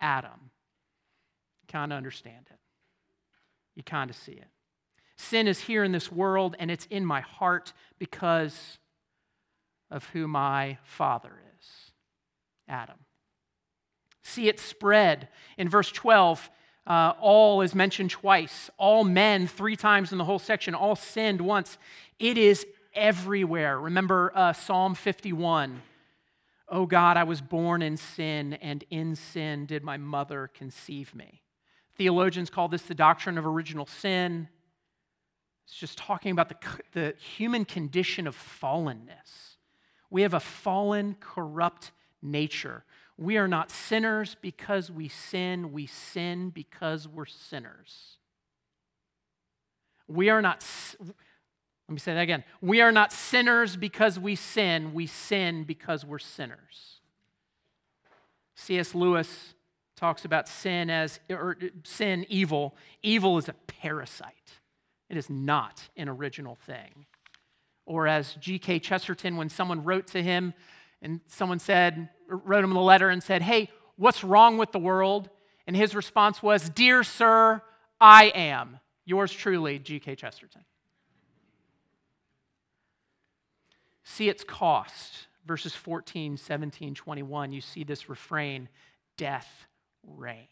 Adam, 0.00 0.50
you 1.62 1.66
kind 1.68 1.92
of 1.92 1.96
understand 1.96 2.46
it. 2.50 2.58
You 3.74 3.82
kind 3.82 4.10
of 4.10 4.16
see 4.16 4.32
it. 4.32 4.48
Sin 5.16 5.46
is 5.46 5.60
here 5.60 5.84
in 5.84 5.92
this 5.92 6.10
world, 6.10 6.56
and 6.58 6.70
it's 6.70 6.86
in 6.86 7.04
my 7.04 7.20
heart 7.20 7.72
because 7.98 8.78
of 9.90 10.04
who 10.10 10.26
my 10.26 10.78
Father 10.82 11.32
is 11.58 11.92
Adam. 12.68 12.96
See 14.22 14.48
it 14.48 14.60
spread. 14.60 15.28
In 15.58 15.68
verse 15.68 15.90
12, 15.90 16.50
uh, 16.86 17.12
all 17.20 17.60
is 17.60 17.74
mentioned 17.74 18.10
twice. 18.10 18.70
All 18.78 19.04
men, 19.04 19.46
three 19.46 19.76
times 19.76 20.12
in 20.12 20.18
the 20.18 20.24
whole 20.24 20.38
section, 20.38 20.74
all 20.74 20.96
sinned 20.96 21.40
once. 21.40 21.78
It 22.18 22.38
is 22.38 22.66
everywhere. 22.94 23.78
Remember 23.78 24.32
uh, 24.34 24.52
Psalm 24.52 24.94
51 24.94 25.82
Oh 26.70 26.86
God, 26.86 27.16
I 27.16 27.24
was 27.24 27.40
born 27.40 27.82
in 27.82 27.96
sin, 27.96 28.52
and 28.54 28.84
in 28.90 29.16
sin 29.16 29.66
did 29.66 29.82
my 29.82 29.96
mother 29.96 30.48
conceive 30.54 31.14
me. 31.14 31.42
Theologians 31.96 32.48
call 32.48 32.68
this 32.68 32.82
the 32.82 32.94
doctrine 32.94 33.36
of 33.36 33.44
original 33.44 33.86
sin. 33.86 34.48
It's 35.66 35.76
just 35.76 35.98
talking 35.98 36.30
about 36.30 36.48
the, 36.48 36.56
the 36.92 37.14
human 37.18 37.64
condition 37.64 38.26
of 38.26 38.36
fallenness. 38.36 39.56
We 40.10 40.22
have 40.22 40.34
a 40.34 40.40
fallen, 40.40 41.16
corrupt 41.20 41.90
nature. 42.22 42.84
We 43.18 43.36
are 43.36 43.48
not 43.48 43.70
sinners 43.70 44.36
because 44.40 44.90
we 44.90 45.08
sin, 45.08 45.72
we 45.72 45.86
sin 45.86 46.50
because 46.50 47.06
we're 47.06 47.26
sinners. 47.26 48.16
We 50.08 50.30
are 50.30 50.42
not 50.42 50.64
let 51.90 51.94
me 51.94 51.98
say 51.98 52.14
that 52.14 52.20
again. 52.20 52.44
We 52.60 52.80
are 52.82 52.92
not 52.92 53.12
sinners 53.12 53.74
because 53.74 54.16
we 54.16 54.36
sin, 54.36 54.94
we 54.94 55.08
sin 55.08 55.64
because 55.64 56.06
we're 56.06 56.20
sinners. 56.20 57.00
C.S. 58.54 58.94
Lewis 58.94 59.54
talks 59.96 60.24
about 60.24 60.46
sin 60.46 60.88
as 60.88 61.18
or 61.28 61.56
sin 61.82 62.26
evil. 62.28 62.76
Evil 63.02 63.38
is 63.38 63.48
a 63.48 63.54
parasite. 63.66 64.60
It 65.08 65.16
is 65.16 65.28
not 65.28 65.88
an 65.96 66.08
original 66.08 66.54
thing. 66.54 67.06
Or 67.86 68.06
as 68.06 68.34
G.K. 68.34 68.78
Chesterton, 68.78 69.36
when 69.36 69.48
someone 69.48 69.82
wrote 69.82 70.06
to 70.08 70.22
him 70.22 70.54
and 71.02 71.18
someone 71.26 71.58
said, 71.58 72.08
wrote 72.28 72.62
him 72.62 72.76
a 72.76 72.84
letter 72.84 73.08
and 73.08 73.20
said, 73.20 73.42
Hey, 73.42 73.68
what's 73.96 74.22
wrong 74.22 74.58
with 74.58 74.70
the 74.70 74.78
world? 74.78 75.28
And 75.66 75.74
his 75.74 75.96
response 75.96 76.40
was, 76.40 76.68
Dear 76.68 77.02
sir, 77.02 77.62
I 78.00 78.26
am. 78.26 78.78
Yours 79.04 79.32
truly, 79.32 79.80
G.K. 79.80 80.14
Chesterton. 80.14 80.64
See 84.10 84.28
its 84.28 84.44
cost. 84.44 85.26
Verses 85.46 85.74
14, 85.74 86.36
17, 86.36 86.94
21, 86.94 87.52
you 87.52 87.60
see 87.60 87.82
this 87.82 88.08
refrain 88.08 88.68
death 89.16 89.66
reigned. 90.06 90.46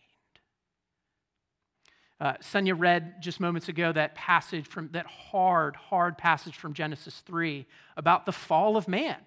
Uh, 2.21 2.35
Sonia 2.41 2.75
read 2.75 3.23
just 3.23 3.39
moments 3.39 3.69
ago 3.69 3.93
that 3.93 4.15
passage 4.15 4.67
from 4.67 4.89
that 4.93 5.07
hard, 5.07 5.77
hard 5.77 6.19
passage 6.19 6.57
from 6.57 6.73
Genesis 6.73 7.23
3 7.27 7.65
about 7.97 8.27
the 8.27 8.33
fall 8.33 8.77
of 8.77 8.89
man, 8.89 9.19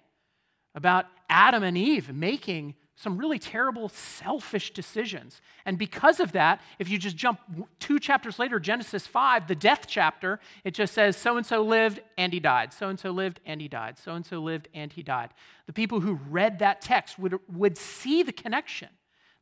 about 0.74 1.06
Adam 1.30 1.62
and 1.62 1.78
Eve 1.78 2.12
making 2.12 2.74
some 2.94 3.16
really 3.18 3.38
terrible, 3.38 3.88
selfish 3.88 4.72
decisions. 4.72 5.40
And 5.64 5.78
because 5.78 6.20
of 6.20 6.32
that, 6.32 6.60
if 6.78 6.88
you 6.88 6.98
just 6.98 7.16
jump 7.16 7.40
two 7.80 7.98
chapters 7.98 8.38
later, 8.38 8.60
Genesis 8.60 9.06
5, 9.06 9.48
the 9.48 9.54
death 9.54 9.86
chapter, 9.88 10.38
it 10.62 10.74
just 10.74 10.92
says, 10.94 11.16
so 11.16 11.36
and 11.36 11.46
so 11.46 11.62
lived 11.62 12.00
and 12.18 12.32
he 12.32 12.38
died. 12.40 12.72
So 12.72 12.88
and 12.88 13.00
so 13.00 13.10
lived 13.10 13.40
and 13.46 13.60
he 13.60 13.68
died. 13.68 13.98
So 13.98 14.14
and 14.14 14.24
so 14.26 14.40
lived 14.40 14.68
and 14.74 14.92
he 14.92 15.02
died. 15.02 15.30
The 15.66 15.72
people 15.72 16.00
who 16.00 16.20
read 16.28 16.58
that 16.58 16.80
text 16.80 17.18
would, 17.18 17.40
would 17.48 17.78
see 17.78 18.22
the 18.22 18.32
connection 18.32 18.88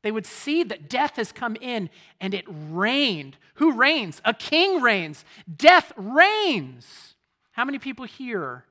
They 0.02 0.10
would 0.10 0.26
see 0.26 0.62
that 0.64 0.88
death 0.88 1.16
has 1.16 1.32
come 1.32 1.56
in 1.60 1.90
and 2.20 2.32
it 2.34 2.44
reigned. 2.48 3.36
Who 3.54 3.72
reigns? 3.72 4.22
A 4.24 4.32
king 4.32 4.80
reigns. 4.80 5.24
Death 5.54 5.92
reigns. 5.96 7.16
How 7.52 7.64
many 7.64 7.78
people 7.78 8.06
here 8.06 8.64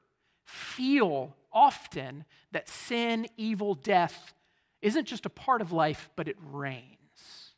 feel 0.45 1.35
often 1.51 2.25
that 2.51 2.67
sin, 2.67 3.27
evil, 3.37 3.75
death 3.75 4.33
isn't 4.81 5.05
just 5.05 5.25
a 5.25 5.29
part 5.29 5.61
of 5.61 5.71
life, 5.71 6.09
but 6.15 6.27
it 6.27 6.37
reigns? 6.51 7.51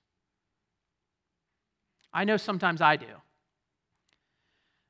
I 2.14 2.24
know 2.24 2.38
sometimes 2.38 2.82
I 2.82 2.96
do. 2.96 3.06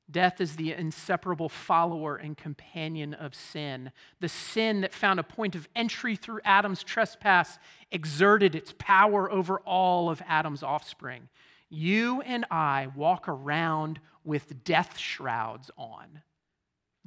Death 0.09 0.41
is 0.41 0.57
the 0.57 0.73
inseparable 0.73 1.47
follower 1.47 2.17
and 2.17 2.38
companion 2.38 3.13
of 3.13 3.33
sin. 3.33 3.91
The 4.19 4.27
sin 4.27 4.81
that 4.81 4.93
found 4.93 5.19
a 5.19 5.23
point 5.23 5.55
of 5.55 5.69
entry 5.75 6.15
through 6.15 6.41
Adam's 6.43 6.83
trespass 6.83 7.57
exerted 7.91 8.53
its 8.55 8.73
power 8.77 9.31
over 9.31 9.59
all 9.59 10.09
of 10.09 10.21
Adam's 10.27 10.63
offspring. 10.63 11.29
You 11.69 12.21
and 12.21 12.45
I 12.51 12.89
walk 12.93 13.29
around 13.29 14.01
with 14.25 14.63
death 14.65 14.97
shrouds 14.97 15.71
on, 15.77 16.21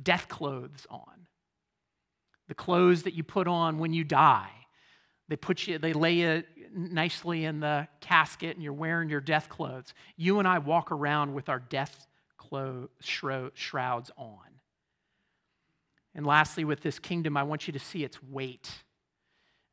death 0.02 0.28
clothes 0.28 0.86
on. 0.88 1.26
The 2.48 2.54
clothes 2.54 3.02
that 3.02 3.14
you 3.14 3.22
put 3.22 3.46
on 3.46 3.78
when 3.78 3.92
you 3.92 4.04
die. 4.04 4.50
They 5.28 5.36
put 5.36 5.66
you, 5.66 5.78
they 5.78 5.92
lay 5.92 6.14
you 6.14 6.42
nicely 6.74 7.44
in 7.44 7.60
the 7.60 7.88
casket 8.00 8.56
and 8.56 8.62
you're 8.62 8.72
wearing 8.72 9.08
your 9.08 9.20
death 9.20 9.48
clothes. 9.48 9.94
You 10.16 10.38
and 10.38 10.46
I 10.46 10.58
walk 10.58 10.92
around 10.92 11.34
with 11.34 11.48
our 11.48 11.60
death 11.60 12.06
clo- 12.36 12.90
shrouds 13.00 14.10
on. 14.16 14.38
And 16.14 16.26
lastly, 16.26 16.64
with 16.64 16.82
this 16.82 16.98
kingdom, 16.98 17.36
I 17.36 17.42
want 17.42 17.66
you 17.66 17.72
to 17.72 17.78
see 17.78 18.04
its 18.04 18.22
weight. 18.22 18.70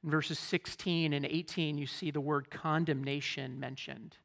In 0.03 0.09
verses 0.09 0.39
16 0.39 1.13
and 1.13 1.25
18, 1.25 1.77
you 1.77 1.85
see 1.85 2.09
the 2.09 2.21
word 2.21 2.49
condemnation 2.49 3.59
mentioned. 3.59 4.17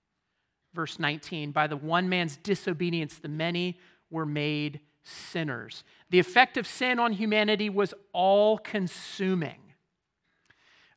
Verse 0.74 0.98
19, 0.98 1.52
by 1.52 1.66
the 1.66 1.76
one 1.76 2.08
man's 2.08 2.36
disobedience, 2.36 3.18
the 3.18 3.28
many 3.28 3.78
were 4.10 4.26
made 4.26 4.80
sinners. 5.02 5.84
The 6.10 6.18
effect 6.18 6.56
of 6.56 6.66
sin 6.66 6.98
on 6.98 7.12
humanity 7.12 7.68
was 7.68 7.92
all 8.12 8.58
consuming. 8.58 9.65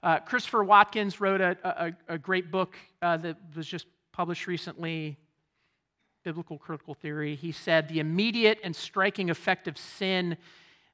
Uh, 0.01 0.19
Christopher 0.19 0.63
Watkins 0.63 1.19
wrote 1.19 1.41
a, 1.41 1.57
a, 1.63 2.13
a 2.13 2.17
great 2.17 2.51
book 2.51 2.75
uh, 3.01 3.17
that 3.17 3.37
was 3.55 3.67
just 3.67 3.85
published 4.11 4.47
recently 4.47 5.17
biblical 6.23 6.57
critical 6.57 6.93
theory, 6.93 7.35
he 7.35 7.51
said 7.51 7.87
the 7.87 7.99
immediate 7.99 8.59
and 8.63 8.75
striking 8.75 9.29
effect 9.29 9.67
of 9.67 9.77
sin 9.77 10.37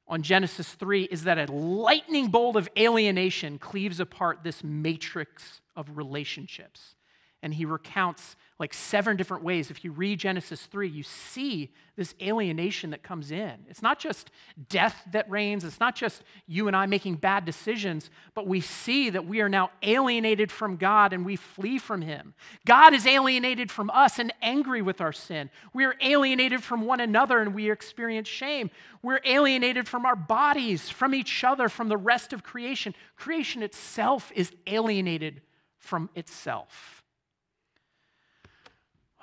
on 0.08 0.22
Genesis 0.22 0.72
3 0.74 1.04
is 1.04 1.24
that 1.24 1.38
a 1.38 1.52
lightning 1.52 2.28
bolt 2.28 2.56
of 2.56 2.68
alienation 2.78 3.58
cleaves 3.58 3.98
apart 3.98 4.40
this 4.44 4.62
matrix 4.62 5.60
of 5.74 5.96
relationships. 5.96 6.94
And 7.42 7.54
he 7.54 7.64
recounts 7.64 8.36
like 8.58 8.72
seven 8.72 9.16
different 9.16 9.42
ways. 9.42 9.70
If 9.70 9.84
you 9.84 9.92
read 9.92 10.18
Genesis 10.18 10.62
3, 10.62 10.88
you 10.88 11.02
see 11.02 11.72
this 11.94 12.14
alienation 12.22 12.90
that 12.90 13.02
comes 13.02 13.30
in. 13.30 13.54
It's 13.68 13.82
not 13.82 13.98
just 13.98 14.30
death 14.68 15.02
that 15.12 15.30
reigns, 15.30 15.64
it's 15.64 15.80
not 15.80 15.94
just 15.94 16.22
you 16.46 16.66
and 16.66 16.76
I 16.76 16.86
making 16.86 17.16
bad 17.16 17.44
decisions, 17.44 18.10
but 18.34 18.46
we 18.46 18.60
see 18.60 19.10
that 19.10 19.26
we 19.26 19.40
are 19.40 19.48
now 19.48 19.70
alienated 19.82 20.50
from 20.50 20.76
God 20.76 21.12
and 21.12 21.24
we 21.24 21.36
flee 21.36 21.78
from 21.78 22.02
Him. 22.02 22.34
God 22.66 22.94
is 22.94 23.06
alienated 23.06 23.70
from 23.70 23.90
us 23.90 24.18
and 24.18 24.32
angry 24.40 24.80
with 24.80 25.00
our 25.00 25.12
sin. 25.12 25.50
We 25.74 25.84
are 25.84 25.96
alienated 26.00 26.62
from 26.62 26.82
one 26.82 27.00
another 27.00 27.40
and 27.40 27.54
we 27.54 27.70
experience 27.70 28.28
shame. 28.28 28.70
We're 29.02 29.20
alienated 29.24 29.86
from 29.86 30.06
our 30.06 30.16
bodies, 30.16 30.88
from 30.88 31.14
each 31.14 31.44
other, 31.44 31.68
from 31.68 31.88
the 31.88 31.96
rest 31.96 32.32
of 32.32 32.42
creation. 32.42 32.94
Creation 33.16 33.62
itself 33.62 34.32
is 34.34 34.52
alienated 34.66 35.42
from 35.78 36.10
itself. 36.14 37.02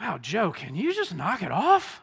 Wow, 0.03 0.17
Joe, 0.17 0.51
can 0.51 0.75
you 0.75 0.93
just 0.93 1.15
knock 1.15 1.41
it 1.41 1.51
off? 1.51 2.01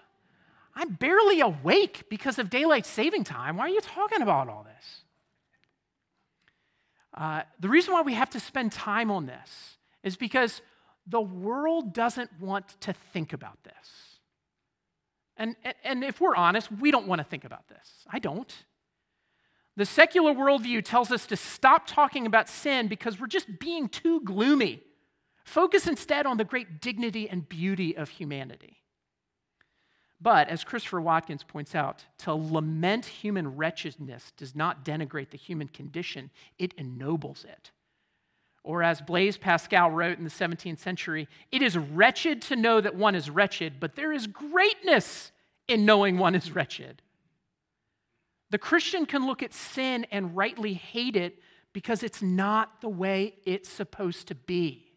I'm 0.74 0.94
barely 0.94 1.42
awake 1.42 2.08
because 2.08 2.38
of 2.38 2.48
daylight 2.48 2.86
saving 2.86 3.24
time. 3.24 3.58
Why 3.58 3.66
are 3.66 3.68
you 3.68 3.82
talking 3.82 4.22
about 4.22 4.48
all 4.48 4.64
this? 4.64 5.02
Uh, 7.12 7.42
the 7.58 7.68
reason 7.68 7.92
why 7.92 8.00
we 8.00 8.14
have 8.14 8.30
to 8.30 8.40
spend 8.40 8.72
time 8.72 9.10
on 9.10 9.26
this 9.26 9.76
is 10.02 10.16
because 10.16 10.62
the 11.06 11.20
world 11.20 11.92
doesn't 11.92 12.30
want 12.40 12.80
to 12.80 12.94
think 13.12 13.34
about 13.34 13.62
this. 13.64 14.18
And, 15.36 15.54
and 15.84 16.02
if 16.02 16.22
we're 16.22 16.34
honest, 16.34 16.72
we 16.72 16.90
don't 16.90 17.06
want 17.06 17.18
to 17.18 17.24
think 17.26 17.44
about 17.44 17.68
this. 17.68 18.06
I 18.10 18.18
don't. 18.18 18.50
The 19.76 19.84
secular 19.84 20.32
worldview 20.32 20.86
tells 20.86 21.12
us 21.12 21.26
to 21.26 21.36
stop 21.36 21.86
talking 21.86 22.24
about 22.24 22.48
sin 22.48 22.88
because 22.88 23.20
we're 23.20 23.26
just 23.26 23.58
being 23.58 23.90
too 23.90 24.22
gloomy. 24.22 24.84
Focus 25.44 25.86
instead 25.86 26.26
on 26.26 26.36
the 26.36 26.44
great 26.44 26.80
dignity 26.80 27.28
and 27.28 27.48
beauty 27.48 27.96
of 27.96 28.08
humanity. 28.08 28.78
But, 30.20 30.48
as 30.48 30.64
Christopher 30.64 31.00
Watkins 31.00 31.42
points 31.42 31.74
out, 31.74 32.04
to 32.18 32.34
lament 32.34 33.06
human 33.06 33.56
wretchedness 33.56 34.32
does 34.36 34.54
not 34.54 34.84
denigrate 34.84 35.30
the 35.30 35.38
human 35.38 35.68
condition, 35.68 36.30
it 36.58 36.74
ennobles 36.76 37.44
it. 37.44 37.70
Or, 38.62 38.82
as 38.82 39.00
Blaise 39.00 39.38
Pascal 39.38 39.90
wrote 39.90 40.18
in 40.18 40.24
the 40.24 40.30
17th 40.30 40.78
century, 40.78 41.26
it 41.50 41.62
is 41.62 41.78
wretched 41.78 42.42
to 42.42 42.56
know 42.56 42.82
that 42.82 42.94
one 42.94 43.14
is 43.14 43.30
wretched, 43.30 43.80
but 43.80 43.96
there 43.96 44.12
is 44.12 44.26
greatness 44.26 45.32
in 45.66 45.86
knowing 45.86 46.18
one 46.18 46.34
is 46.34 46.54
wretched. 46.54 47.00
The 48.50 48.58
Christian 48.58 49.06
can 49.06 49.26
look 49.26 49.42
at 49.42 49.54
sin 49.54 50.06
and 50.10 50.36
rightly 50.36 50.74
hate 50.74 51.16
it 51.16 51.38
because 51.72 52.02
it's 52.02 52.20
not 52.20 52.82
the 52.82 52.88
way 52.88 53.36
it's 53.46 53.70
supposed 53.70 54.28
to 54.28 54.34
be. 54.34 54.89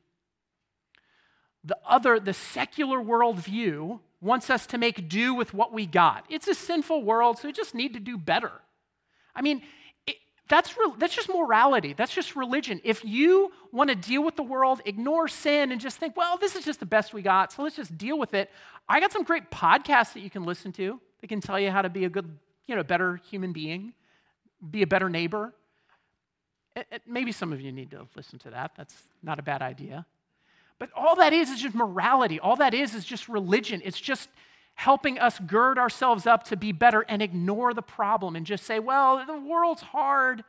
The 1.64 1.78
other, 1.88 2.20
the 2.20 2.34
secular 2.34 3.00
worldview, 3.00 4.00
wants 4.24 4.50
us 4.50 4.66
to 4.68 4.78
make 4.78 5.10
do 5.10 5.34
with 5.34 5.54
what 5.54 5.74
we 5.74 5.86
got. 5.86 6.26
It's 6.30 6.48
a 6.48 6.56
sinful 6.56 7.04
world, 7.04 7.38
so 7.38 7.48
we 7.48 7.52
just 7.52 7.76
need 7.76 7.94
to 7.94 8.00
do 8.00 8.18
better. 8.18 8.52
I 9.36 9.42
mean, 9.42 9.62
it, 10.08 10.16
that's, 10.48 10.78
re- 10.78 10.94
that's 10.98 11.14
just 11.14 11.28
morality. 11.28 11.94
That's 11.94 12.14
just 12.14 12.36
religion. 12.36 12.80
If 12.86 13.04
you 13.04 13.52
want 13.72 13.90
to 13.90 13.96
deal 13.96 14.24
with 14.24 14.38
the 14.38 14.44
world, 14.44 14.82
ignore 14.86 15.28
sin, 15.28 15.72
and 15.72 15.82
just 15.82 15.98
think, 15.98 16.16
well, 16.16 16.38
this 16.38 16.56
is 16.56 16.64
just 16.64 16.80
the 16.80 16.86
best 16.86 17.14
we 17.14 17.22
got, 17.22 17.52
so 17.52 17.64
let's 17.64 17.76
just 17.76 17.98
deal 17.98 18.18
with 18.18 18.34
it. 18.34 18.50
I 18.88 19.00
got 19.02 19.12
some 19.12 19.24
great 19.24 19.52
podcasts 19.52 20.14
that 20.14 20.22
you 20.22 20.30
can 20.30 20.44
listen 20.44 20.72
to 20.74 21.00
that 21.20 21.28
can 21.28 21.42
tell 21.42 21.60
you 21.60 21.70
how 21.72 21.82
to 21.82 21.90
be 21.90 22.06
a 22.06 22.10
good, 22.10 22.38
you 22.66 22.76
know, 22.76 22.84
better 22.84 23.18
human 23.30 23.52
being, 23.52 23.94
be 24.72 24.84
a 24.84 24.88
better 24.88 25.10
neighbor. 25.10 25.54
It, 26.76 26.88
it, 26.92 27.02
maybe 27.06 27.34
some 27.34 27.52
of 27.52 27.60
you 27.60 27.74
need 27.74 27.92
to 27.92 28.08
listen 28.16 28.40
to 28.40 28.50
that. 28.52 28.72
That's 28.78 28.96
not 29.22 29.38
a 29.38 29.44
bad 29.44 29.62
idea. 29.62 30.06
But 30.84 30.92
all 30.98 31.16
that 31.16 31.32
is 31.32 31.50
is 31.50 31.62
just 31.62 31.76
morality. 31.76 32.42
All 32.42 32.58
that 32.58 32.74
is 32.74 32.94
is 32.94 33.06
just 33.06 33.30
religion. 33.30 33.82
It's 33.86 34.02
just 34.02 34.28
helping 34.74 35.18
us 35.18 35.40
gird 35.40 35.80
ourselves 35.80 36.28
up 36.28 36.44
to 36.44 36.58
be 36.58 36.74
better 36.74 37.06
and 37.08 37.22
ignore 37.22 37.74
the 37.74 37.82
problem 37.82 38.36
and 38.36 38.46
just 38.46 38.66
say, 38.66 38.80
well, 38.80 39.26
the 39.26 39.40
world's 39.40 39.82
hard, 39.82 40.44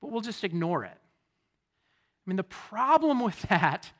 but 0.00 0.10
we'll 0.10 0.22
just 0.22 0.44
ignore 0.44 0.84
it. 0.84 0.96
I 0.96 2.24
mean, 2.24 2.38
the 2.38 2.42
problem 2.42 3.20
with 3.20 3.38
that, 3.50 3.92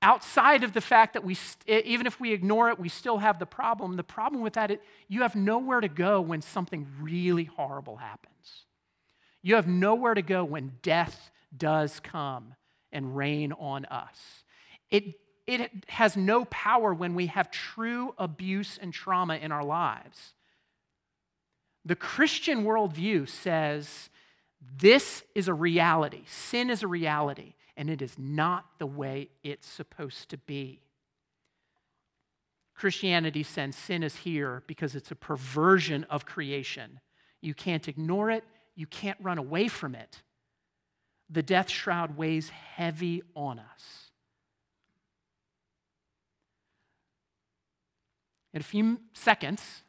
outside 0.00 0.62
of 0.62 0.74
the 0.74 0.80
fact 0.80 1.14
that 1.14 1.24
we, 1.24 1.36
even 1.66 2.06
if 2.06 2.20
we 2.20 2.32
ignore 2.32 2.70
it, 2.70 2.78
we 2.78 2.88
still 2.88 3.18
have 3.18 3.40
the 3.40 3.46
problem, 3.46 3.96
the 3.96 4.04
problem 4.04 4.42
with 4.42 4.52
that, 4.52 4.70
is 4.70 4.78
you 5.08 5.22
have 5.22 5.34
nowhere 5.34 5.80
to 5.80 5.88
go 5.88 6.20
when 6.20 6.40
something 6.40 6.86
really 7.00 7.46
horrible 7.46 7.96
happens. 7.96 8.66
You 9.42 9.56
have 9.56 9.66
nowhere 9.66 10.14
to 10.14 10.22
go 10.22 10.44
when 10.44 10.74
death 10.82 11.32
does 11.56 11.98
come 11.98 12.54
and 12.92 13.16
rain 13.16 13.50
on 13.54 13.86
us. 13.86 14.41
It, 14.92 15.14
it 15.48 15.84
has 15.88 16.16
no 16.16 16.44
power 16.44 16.94
when 16.94 17.16
we 17.16 17.26
have 17.26 17.50
true 17.50 18.14
abuse 18.18 18.78
and 18.80 18.92
trauma 18.92 19.34
in 19.34 19.50
our 19.50 19.64
lives. 19.64 20.34
The 21.84 21.96
Christian 21.96 22.62
worldview 22.62 23.28
says 23.28 24.08
this 24.78 25.24
is 25.34 25.48
a 25.48 25.54
reality, 25.54 26.22
sin 26.26 26.70
is 26.70 26.84
a 26.84 26.86
reality, 26.86 27.54
and 27.76 27.90
it 27.90 28.00
is 28.00 28.16
not 28.16 28.66
the 28.78 28.86
way 28.86 29.30
it's 29.42 29.66
supposed 29.66 30.28
to 30.28 30.36
be. 30.36 30.82
Christianity 32.76 33.42
says 33.42 33.74
sin 33.74 34.04
is 34.04 34.14
here 34.14 34.62
because 34.68 34.94
it's 34.94 35.10
a 35.10 35.16
perversion 35.16 36.04
of 36.04 36.24
creation. 36.24 37.00
You 37.40 37.54
can't 37.54 37.88
ignore 37.88 38.30
it, 38.30 38.44
you 38.76 38.86
can't 38.86 39.18
run 39.20 39.38
away 39.38 39.66
from 39.66 39.96
it 39.96 40.22
the 41.32 41.42
death 41.42 41.70
shroud 41.70 42.16
weighs 42.16 42.50
heavy 42.50 43.22
on 43.34 43.58
us. 43.58 44.01
In 48.54 48.60
a 48.60 48.64
few 48.64 49.00
seconds, 49.14 49.82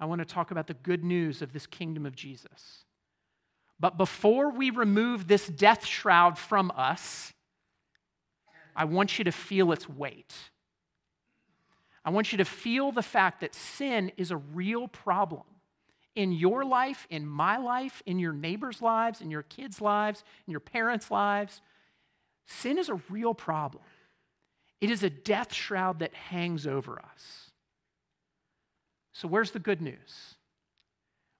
I 0.00 0.06
want 0.06 0.20
to 0.20 0.24
talk 0.24 0.50
about 0.50 0.66
the 0.66 0.74
good 0.74 1.04
news 1.04 1.42
of 1.42 1.52
this 1.52 1.66
kingdom 1.66 2.06
of 2.06 2.16
Jesus. 2.16 2.84
But 3.78 3.96
before 3.96 4.50
we 4.50 4.70
remove 4.70 5.26
this 5.26 5.46
death 5.46 5.84
shroud 5.84 6.38
from 6.38 6.72
us, 6.76 7.32
I 8.76 8.84
want 8.84 9.18
you 9.18 9.24
to 9.24 9.32
feel 9.32 9.72
its 9.72 9.88
weight. 9.88 10.34
I 12.04 12.10
want 12.10 12.32
you 12.32 12.38
to 12.38 12.44
feel 12.44 12.92
the 12.92 13.02
fact 13.02 13.40
that 13.40 13.54
sin 13.54 14.12
is 14.16 14.30
a 14.30 14.36
real 14.36 14.88
problem 14.88 15.44
in 16.14 16.32
your 16.32 16.64
life, 16.64 17.06
in 17.10 17.26
my 17.26 17.56
life, 17.56 18.02
in 18.06 18.18
your 18.18 18.32
neighbors' 18.32 18.82
lives, 18.82 19.20
in 19.20 19.30
your 19.30 19.42
kids' 19.42 19.80
lives, 19.80 20.22
in 20.46 20.50
your 20.50 20.60
parents' 20.60 21.10
lives. 21.10 21.60
sin 22.46 22.78
is 22.78 22.88
a 22.88 23.00
real 23.08 23.32
problem. 23.32 23.84
It 24.80 24.90
is 24.90 25.02
a 25.02 25.10
death 25.10 25.52
shroud 25.52 26.00
that 26.00 26.14
hangs 26.14 26.66
over 26.66 27.00
us. 27.00 27.50
So, 29.14 29.26
where's 29.28 29.52
the 29.52 29.58
good 29.58 29.80
news? 29.80 30.34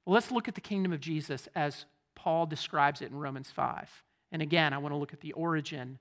Well, 0.06 0.14
let's 0.14 0.30
look 0.30 0.48
at 0.48 0.54
the 0.54 0.60
kingdom 0.60 0.92
of 0.92 1.00
Jesus 1.00 1.48
as 1.54 1.84
Paul 2.14 2.46
describes 2.46 3.02
it 3.02 3.10
in 3.10 3.16
Romans 3.18 3.50
5. 3.50 3.90
And 4.32 4.40
again, 4.40 4.72
I 4.72 4.78
want 4.78 4.92
to 4.92 4.96
look 4.96 5.12
at 5.12 5.20
the 5.20 5.32
origin, 5.32 5.98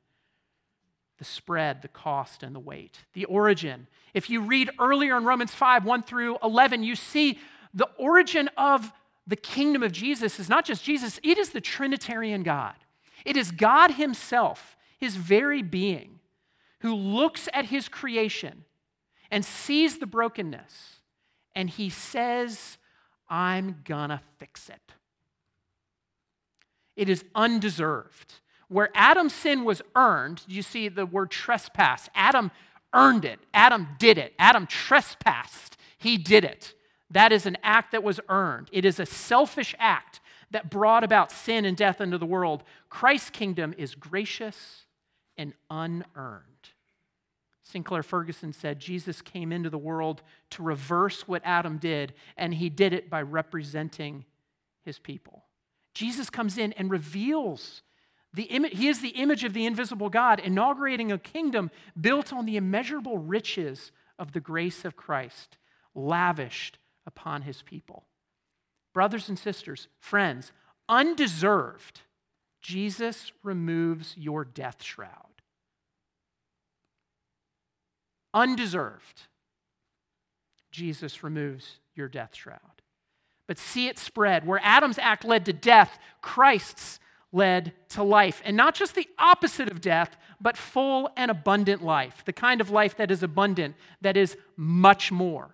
the 1.17 1.25
spread, 1.25 1.81
the 1.81 1.87
cost, 1.87 2.43
and 2.43 2.55
the 2.55 2.59
weight. 2.59 2.99
The 3.13 3.25
origin. 3.25 3.87
If 4.13 4.29
you 4.29 4.41
read 4.41 4.69
earlier 4.79 5.17
in 5.17 5.25
Romans 5.25 5.53
5, 5.53 5.83
1 5.83 6.03
through 6.03 6.37
11, 6.43 6.83
you 6.83 6.95
see 6.95 7.39
the 7.73 7.89
origin 7.97 8.49
of 8.55 8.91
the 9.25 9.35
kingdom 9.35 9.83
of 9.83 9.91
Jesus 9.91 10.39
is 10.39 10.49
not 10.49 10.65
just 10.65 10.83
Jesus, 10.83 11.19
it 11.23 11.37
is 11.37 11.49
the 11.49 11.61
Trinitarian 11.61 12.43
God. 12.43 12.75
It 13.25 13.37
is 13.37 13.51
God 13.51 13.91
Himself, 13.91 14.75
His 14.99 15.15
very 15.15 15.61
being, 15.61 16.19
who 16.81 16.93
looks 16.93 17.47
at 17.53 17.65
His 17.65 17.87
creation 17.87 18.65
and 19.31 19.43
sees 19.43 19.97
the 19.97 20.05
brokenness, 20.05 20.99
and 21.55 21.69
He 21.69 21.89
says, 21.89 22.77
I'm 23.29 23.77
gonna 23.83 24.21
fix 24.37 24.69
it. 24.69 24.93
It 26.95 27.09
is 27.09 27.23
undeserved. 27.33 28.35
Where 28.67 28.89
Adam's 28.95 29.33
sin 29.33 29.63
was 29.65 29.81
earned, 29.95 30.43
you 30.47 30.61
see 30.61 30.87
the 30.87 31.05
word 31.05 31.31
trespass. 31.31 32.09
Adam 32.15 32.51
earned 32.93 33.25
it, 33.25 33.39
Adam 33.53 33.87
did 33.97 34.17
it, 34.17 34.33
Adam 34.37 34.67
trespassed, 34.67 35.77
he 35.97 36.17
did 36.17 36.43
it. 36.43 36.73
That 37.09 37.31
is 37.31 37.45
an 37.45 37.57
act 37.63 37.91
that 37.91 38.03
was 38.03 38.19
earned. 38.29 38.69
It 38.71 38.85
is 38.85 38.99
a 38.99 39.05
selfish 39.05 39.75
act 39.77 40.19
that 40.49 40.69
brought 40.69 41.03
about 41.03 41.31
sin 41.31 41.65
and 41.65 41.77
death 41.77 42.01
into 42.01 42.17
the 42.17 42.25
world. 42.25 42.63
Christ's 42.89 43.29
kingdom 43.29 43.73
is 43.77 43.95
gracious 43.95 44.85
and 45.37 45.53
unearned. 45.69 46.52
Sinclair 47.63 48.03
Ferguson 48.03 48.53
said 48.53 48.79
Jesus 48.79 49.21
came 49.21 49.51
into 49.51 49.69
the 49.69 49.77
world 49.77 50.21
to 50.51 50.61
reverse 50.63 51.27
what 51.27 51.41
Adam 51.45 51.77
did, 51.77 52.13
and 52.37 52.53
he 52.53 52.69
did 52.69 52.93
it 52.93 53.09
by 53.09 53.21
representing 53.21 54.25
his 54.83 54.99
people. 54.99 55.45
Jesus 55.93 56.29
comes 56.29 56.57
in 56.57 56.73
and 56.73 56.91
reveals 56.91 57.81
the 58.33 58.43
image, 58.43 58.77
he 58.77 58.87
is 58.87 58.99
the 58.99 59.09
image 59.09 59.43
of 59.43 59.53
the 59.53 59.65
invisible 59.65 60.09
God, 60.09 60.39
inaugurating 60.39 61.11
a 61.11 61.19
kingdom 61.19 61.69
built 61.99 62.33
on 62.33 62.45
the 62.45 62.57
immeasurable 62.57 63.17
riches 63.17 63.91
of 64.17 64.31
the 64.31 64.39
grace 64.39 64.85
of 64.85 64.95
Christ, 64.95 65.57
lavished 65.93 66.79
upon 67.05 67.43
his 67.43 67.61
people. 67.61 68.05
Brothers 68.93 69.29
and 69.29 69.37
sisters, 69.37 69.87
friends, 69.99 70.51
undeserved, 70.89 72.01
Jesus 72.61 73.31
removes 73.43 74.15
your 74.17 74.43
death 74.43 74.81
shroud. 74.83 75.32
Undeserved, 78.33 79.23
Jesus 80.71 81.23
removes 81.23 81.79
your 81.95 82.07
death 82.07 82.35
shroud. 82.35 82.59
But 83.47 83.59
see 83.59 83.87
it 83.87 83.99
spread. 83.99 84.47
Where 84.47 84.59
Adam's 84.63 84.97
act 84.97 85.25
led 85.25 85.45
to 85.45 85.53
death, 85.53 85.99
Christ's 86.21 86.99
led 87.31 87.73
to 87.89 88.03
life. 88.03 88.41
And 88.45 88.55
not 88.55 88.75
just 88.75 88.95
the 88.95 89.07
opposite 89.19 89.69
of 89.69 89.81
death, 89.81 90.15
but 90.39 90.57
full 90.57 91.09
and 91.17 91.29
abundant 91.29 91.83
life. 91.83 92.23
The 92.25 92.33
kind 92.33 92.61
of 92.61 92.69
life 92.69 92.95
that 92.97 93.11
is 93.11 93.23
abundant, 93.23 93.75
that 94.01 94.17
is 94.17 94.37
much 94.55 95.11
more. 95.11 95.49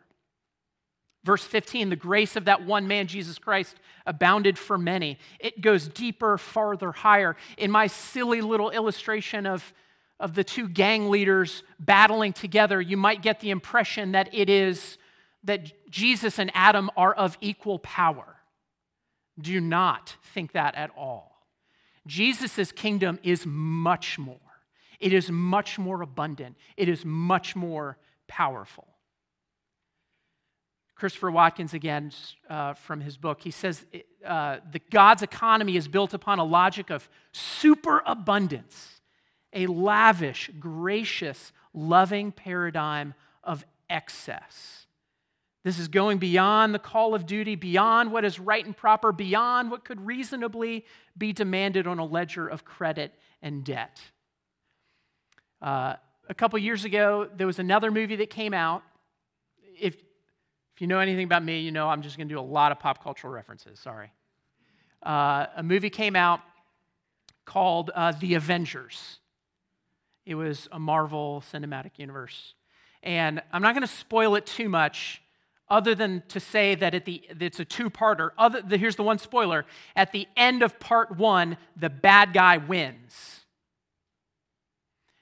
Verse 1.24 1.44
15, 1.44 1.90
the 1.90 1.96
grace 1.96 2.36
of 2.36 2.46
that 2.46 2.66
one 2.66 2.88
man, 2.88 3.08
Jesus 3.08 3.38
Christ, 3.38 3.76
abounded 4.06 4.58
for 4.58 4.78
many. 4.78 5.18
It 5.40 5.62
goes 5.62 5.88
deeper, 5.88 6.38
farther, 6.38 6.92
higher. 6.92 7.36
In 7.58 7.72
my 7.72 7.88
silly 7.88 8.42
little 8.42 8.70
illustration 8.70 9.46
of, 9.46 9.74
of 10.20 10.36
the 10.36 10.44
two 10.44 10.68
gang 10.68 11.10
leaders 11.10 11.64
battling 11.80 12.34
together, 12.34 12.82
you 12.82 12.98
might 12.98 13.22
get 13.22 13.40
the 13.40 13.50
impression 13.50 14.12
that 14.12 14.30
it 14.34 14.50
is 14.50 14.98
that 15.44 15.90
Jesus 15.90 16.40
and 16.40 16.52
Adam 16.54 16.90
are 16.98 17.14
of 17.14 17.38
equal 17.40 17.80
power. 17.80 18.36
Do 19.40 19.62
not 19.62 20.16
think 20.34 20.52
that 20.52 20.76
at 20.76 20.92
all. 20.98 21.46
Jesus' 22.06 22.72
kingdom 22.72 23.20
is 23.24 23.46
much 23.46 24.20
more. 24.20 24.38
It 25.00 25.14
is 25.14 25.32
much 25.32 25.80
more 25.80 26.02
abundant. 26.02 26.58
It 26.76 26.90
is 26.90 27.06
much 27.06 27.56
more 27.56 27.98
powerful. 28.28 28.88
Christopher 30.96 31.32
Watkins, 31.32 31.74
again, 31.74 32.12
uh, 32.50 32.74
from 32.74 33.00
his 33.00 33.16
book, 33.16 33.42
he 33.42 33.52
says 33.52 33.86
uh, 34.26 34.58
that 34.72 34.90
God's 34.90 35.24
economy 35.24 35.78
is 35.78 35.88
built 35.88 36.14
upon 36.14 36.40
a 36.40 36.44
logic 36.44 36.90
of 36.90 37.10
superabundance, 37.32 38.99
a 39.54 39.68
lavish, 39.68 40.50
gracious, 40.60 41.52
loving 41.74 42.32
paradigm 42.32 43.14
of 43.44 43.66
excess. 43.90 44.86
This 45.64 45.78
is 45.78 45.88
going 45.88 46.20
beyond 46.20 46.74
the 46.74 46.80
call 46.80 47.14
of 47.14 47.26
duty, 47.26 47.56
beyond 47.56 48.12
what 48.12 48.24
is 48.24 48.40
right 48.40 48.66
and 48.66 48.76
proper, 48.76 49.12
beyond 49.12 49.72
what 49.72 49.84
could 49.84 50.06
reasonably 50.06 50.86
be 51.18 51.34
demanded 51.34 51.86
on 51.86 52.00
a 52.00 52.06
ledger 52.06 52.48
of 52.48 52.64
credit 52.64 53.14
and 53.42 53.64
debt. 53.64 54.00
Uh, 55.62 55.96
a 56.30 56.34
couple 56.34 56.58
years 56.60 56.86
ago, 56.86 57.28
there 57.36 57.48
was 57.48 57.60
another 57.60 57.92
movie 57.92 58.16
that 58.18 58.30
came 58.30 58.54
out. 58.54 58.84
If 59.80 59.96
if 60.80 60.82
you 60.84 60.88
know 60.88 61.00
anything 61.00 61.26
about 61.26 61.44
me, 61.44 61.60
you 61.60 61.74
know 61.74 61.90
I'm 61.90 62.02
just 62.02 62.16
going 62.16 62.30
to 62.30 62.34
do 62.34 62.40
a 62.40 62.42
lot 62.42 62.72
of 62.72 62.80
pop 62.80 63.04
cultural 63.04 63.34
references. 63.34 63.82
Sorry. 63.82 64.14
Uh, 65.04 65.48
a 65.58 65.62
movie 65.62 65.90
came 65.90 66.16
out 66.16 66.40
called 67.44 67.92
uh, 67.94 68.14
The 68.14 68.36
Avengers. 68.36 69.19
It 70.30 70.36
was 70.36 70.70
a 70.72 70.78
Marvel 70.78 71.44
Cinematic 71.52 71.98
Universe. 71.98 72.54
And 73.02 73.42
I'm 73.52 73.64
not 73.64 73.74
going 73.74 73.82
to 73.82 73.92
spoil 73.92 74.36
it 74.36 74.46
too 74.46 74.70
much, 74.70 75.24
other 75.68 75.96
than 75.96 76.22
to 76.28 76.40
say 76.40 76.76
that 76.76 76.94
at 76.94 77.06
the, 77.06 77.24
it's 77.40 77.60
a 77.60 77.66
two 77.66 77.90
parter. 77.90 78.30
Here's 78.70 78.96
the 78.96 79.02
one 79.02 79.18
spoiler 79.18 79.66
at 79.96 80.12
the 80.12 80.28
end 80.38 80.62
of 80.62 80.80
part 80.80 81.18
one, 81.18 81.58
the 81.76 81.90
bad 81.90 82.34
guy 82.34 82.58
wins. 82.58 83.40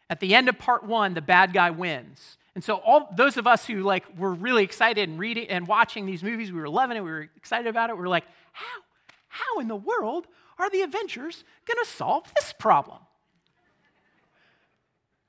At 0.09 0.19
the 0.19 0.35
end 0.35 0.49
of 0.49 0.59
part 0.59 0.83
one, 0.83 1.13
the 1.13 1.21
bad 1.21 1.53
guy 1.53 1.69
wins. 1.69 2.37
And 2.53 2.61
so 2.61 2.75
all 2.75 3.09
those 3.15 3.37
of 3.37 3.47
us 3.47 3.65
who 3.65 3.83
like 3.83 4.03
were 4.17 4.33
really 4.33 4.65
excited 4.65 5.07
and 5.07 5.17
reading 5.17 5.47
and 5.47 5.67
watching 5.67 6.05
these 6.05 6.21
movies, 6.21 6.51
we 6.51 6.59
were 6.59 6.67
loving 6.67 6.97
it, 6.97 7.01
we 7.01 7.11
were 7.11 7.29
excited 7.37 7.67
about 7.67 7.89
it, 7.89 7.95
we 7.95 8.01
were 8.01 8.09
like, 8.09 8.25
how, 8.51 8.81
how 9.29 9.61
in 9.61 9.69
the 9.69 9.75
world 9.77 10.27
are 10.59 10.69
the 10.69 10.81
Avengers 10.81 11.45
gonna 11.65 11.85
solve 11.85 12.29
this 12.35 12.53
problem? 12.59 12.99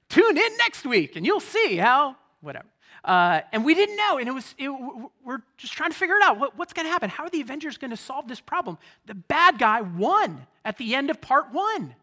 Tune 0.08 0.36
in 0.36 0.56
next 0.58 0.86
week 0.86 1.16
and 1.16 1.24
you'll 1.26 1.40
see 1.40 1.76
how, 1.76 2.16
whatever. 2.40 2.66
Uh, 3.04 3.40
and 3.52 3.64
we 3.64 3.74
didn't 3.74 3.96
know, 3.96 4.18
and 4.18 4.28
it 4.28 4.32
was 4.32 4.54
it, 4.58 4.68
we're 5.24 5.42
just 5.56 5.72
trying 5.72 5.90
to 5.90 5.96
figure 5.96 6.16
it 6.16 6.22
out. 6.22 6.38
What, 6.38 6.58
what's 6.58 6.72
going 6.72 6.86
to 6.86 6.90
happen? 6.90 7.08
How 7.08 7.24
are 7.24 7.30
the 7.30 7.40
Avengers 7.40 7.78
going 7.78 7.90
to 7.90 7.96
solve 7.96 8.28
this 8.28 8.40
problem? 8.40 8.76
The 9.06 9.14
bad 9.14 9.58
guy 9.58 9.80
won 9.80 10.46
at 10.64 10.78
the 10.78 10.94
end 10.94 11.08
of 11.10 11.20
part 11.20 11.52
one. 11.52 11.94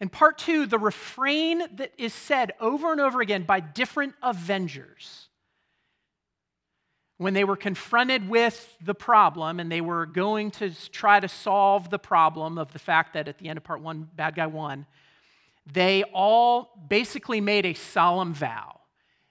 In 0.00 0.08
part 0.08 0.38
two, 0.38 0.66
the 0.66 0.78
refrain 0.78 1.62
that 1.76 1.92
is 1.98 2.12
said 2.12 2.52
over 2.60 2.92
and 2.92 3.00
over 3.00 3.20
again 3.20 3.44
by 3.44 3.60
different 3.60 4.14
Avengers 4.22 5.28
when 7.16 7.34
they 7.34 7.44
were 7.44 7.56
confronted 7.56 8.28
with 8.28 8.76
the 8.80 8.94
problem 8.94 9.60
and 9.60 9.70
they 9.70 9.80
were 9.80 10.04
going 10.04 10.50
to 10.50 10.70
try 10.90 11.20
to 11.20 11.28
solve 11.28 11.90
the 11.90 11.98
problem 11.98 12.58
of 12.58 12.72
the 12.72 12.78
fact 12.78 13.14
that 13.14 13.28
at 13.28 13.38
the 13.38 13.48
end 13.48 13.56
of 13.56 13.64
part 13.64 13.80
one, 13.80 14.08
bad 14.16 14.34
guy 14.34 14.46
won, 14.46 14.84
they 15.66 16.02
all 16.12 16.70
basically 16.88 17.40
made 17.40 17.64
a 17.64 17.74
solemn 17.74 18.34
vow. 18.34 18.80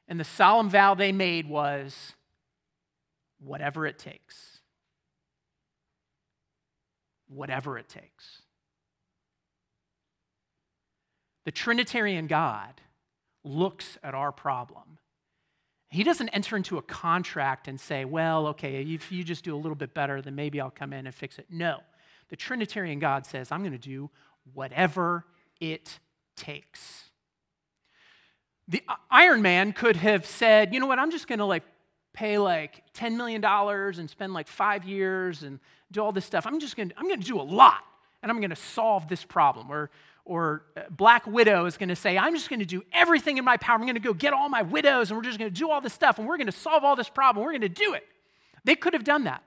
And 0.08 0.19
the 0.19 0.24
solemn 0.24 0.69
vow 0.69 0.96
they 0.96 1.12
made 1.12 1.48
was 1.48 2.13
whatever 3.39 3.86
it 3.86 4.00
takes. 4.00 4.60
Whatever 7.28 7.78
it 7.78 7.89
takes. 7.89 8.41
The 11.46 11.52
Trinitarian 11.52 12.28
God 12.28 12.82
looks 13.43 13.98
at 14.04 14.15
our 14.15 14.32
problem. 14.32 14.98
He 15.89 16.04
doesn't 16.04 16.30
enter 16.30 16.58
into 16.58 16.78
a 16.78 16.82
contract 16.82 17.67
and 17.67 17.80
say, 17.80 18.06
well, 18.06 18.48
okay, 18.48 18.82
if 18.82 19.12
you 19.12 19.24
just 19.24 19.43
do 19.43 19.56
a 19.56 19.58
little 19.58 19.76
bit 19.76 19.93
better, 19.93 20.22
then 20.22 20.34
maybe 20.34 20.60
I'll 20.60 20.72
come 20.72 20.93
in 20.93 21.06
and 21.06 21.13
fix 21.13 21.38
it. 21.38 21.48
No. 21.52 21.82
The 22.30 22.36
Trinitarian 22.36 22.98
God 22.98 23.26
says, 23.26 23.52
I'm 23.52 23.60
going 23.60 23.74
to 23.74 23.78
do 23.78 24.10
whatever 24.54 25.26
it 25.60 26.00
takes. 26.36 27.10
The 28.67 28.82
Iron 29.12 29.41
Man 29.41 29.74
could 29.74 29.98
have 29.98 30.26
said, 30.26 30.74
you 30.74 30.80
know 30.80 30.88
what, 30.88 31.00
I'm 31.00 31.12
just 31.12 31.28
going 31.28 31.39
to 31.39 31.46
like 31.46 31.63
pay 32.13 32.38
like 32.38 32.84
$10 32.93 33.17
million 33.17 33.43
and 33.43 34.10
spend 34.10 34.34
like 34.34 34.48
five 34.48 34.86
years 34.86 35.43
and 35.43 35.60
do 35.91 36.02
all 36.02 36.12
this 36.12 36.26
stuff. 36.26 36.46
I'm 36.46 36.60
just 36.60 36.76
going 36.76 36.89
to, 36.89 36.96
I'm 36.98 37.08
going 37.08 37.19
to 37.19 37.26
do 37.26 37.39
a 37.39 37.43
lot 37.43 37.84
and 38.22 38.32
I'm 38.32 38.39
going 38.39 38.52
to 38.52 38.56
solve 38.56 39.08
this 39.10 39.26
problem. 39.26 39.72
Or, 39.72 39.89
or 40.26 40.63
uh, 40.78 40.82
Black 40.89 41.28
Widow 41.28 41.65
is 41.65 41.78
going 41.78 41.89
to 41.89 41.96
say, 41.96 42.17
I'm 42.17 42.34
just 42.34 42.50
going 42.50 42.60
to 42.60 42.65
do 42.65 42.84
everything 42.93 43.38
in 43.38 43.43
my 43.43 43.58
power. 43.58 43.76
I'm 43.76 43.82
going 43.82 43.96
to 43.96 44.00
go 44.00 44.13
get 44.13 44.34
all 44.34 44.48
my 44.48 44.62
widows 44.62 45.10
and 45.10 45.17
we're 45.17 45.24
just 45.24 45.39
going 45.39 45.52
to 45.52 45.60
do 45.60 45.69
all 45.69 45.82
this 45.82 45.93
stuff 45.93 46.19
and 46.19 46.28
we're 46.28 46.38
going 46.38 46.48
to 46.48 46.54
solve 46.54 46.84
all 46.84 46.96
this 46.96 47.10
problem. 47.10 47.43
We're 47.43 47.52
going 47.52 47.62
to 47.62 47.69
do 47.69 47.93
it. 47.93 48.06
They 48.63 48.76
could 48.76 48.93
have 48.93 49.04
done 49.04 49.26
that. 49.26 49.43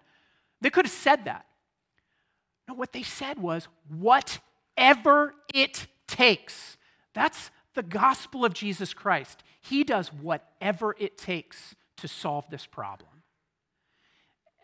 They 0.61 0.71
could 0.71 0.85
have 0.85 0.93
said 0.93 1.25
that. 1.25 1.47
No, 2.69 2.75
what 2.75 2.93
they 2.93 3.03
said 3.03 3.39
was, 3.39 3.69
whatever 3.89 5.35
it 5.55 5.87
takes. 6.07 6.76
That's 7.17 7.51
the 7.75 7.83
gospel 7.83 8.45
of 8.45 8.53
Jesus 8.53 8.93
Christ. 8.93 9.43
He 9.63 9.85
does 9.85 10.13
whatever 10.13 10.95
it 10.99 11.17
takes 11.17 11.75
to 11.97 12.07
solve 12.07 12.45
this 12.51 12.67
problem. 12.67 13.23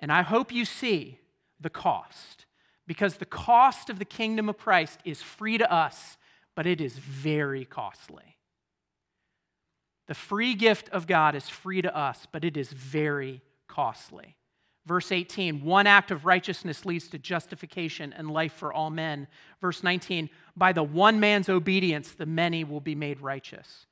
And 0.02 0.12
I 0.12 0.20
hope 0.20 0.52
you 0.52 0.66
see 0.66 1.18
the 1.58 1.70
cost, 1.70 2.44
because 2.86 3.16
the 3.16 3.24
cost 3.24 3.88
of 3.88 3.98
the 3.98 4.04
kingdom 4.04 4.50
of 4.50 4.58
Christ 4.58 5.00
is 5.02 5.22
free 5.22 5.56
to 5.56 5.72
us, 5.72 6.18
but 6.54 6.66
it 6.66 6.78
is 6.82 6.98
very 6.98 7.64
costly. 7.64 8.36
The 10.06 10.14
free 10.14 10.54
gift 10.54 10.90
of 10.90 11.06
God 11.06 11.34
is 11.34 11.48
free 11.48 11.80
to 11.80 11.96
us, 11.96 12.26
but 12.32 12.44
it 12.44 12.58
is 12.58 12.70
very 12.70 13.40
costly. 13.66 14.36
Verse 14.84 15.12
18, 15.12 15.64
one 15.64 15.86
act 15.86 16.10
of 16.10 16.26
righteousness 16.26 16.84
leads 16.84 17.08
to 17.08 17.18
justification 17.18 18.12
and 18.12 18.30
life 18.30 18.52
for 18.52 18.72
all 18.72 18.90
men. 18.90 19.28
Verse 19.60 19.82
19, 19.82 20.28
by 20.56 20.72
the 20.72 20.82
one 20.82 21.20
man's 21.20 21.48
obedience, 21.48 22.12
the 22.12 22.26
many 22.26 22.64
will 22.64 22.80
be 22.80 22.96
made 22.96 23.20
righteous. 23.20 23.86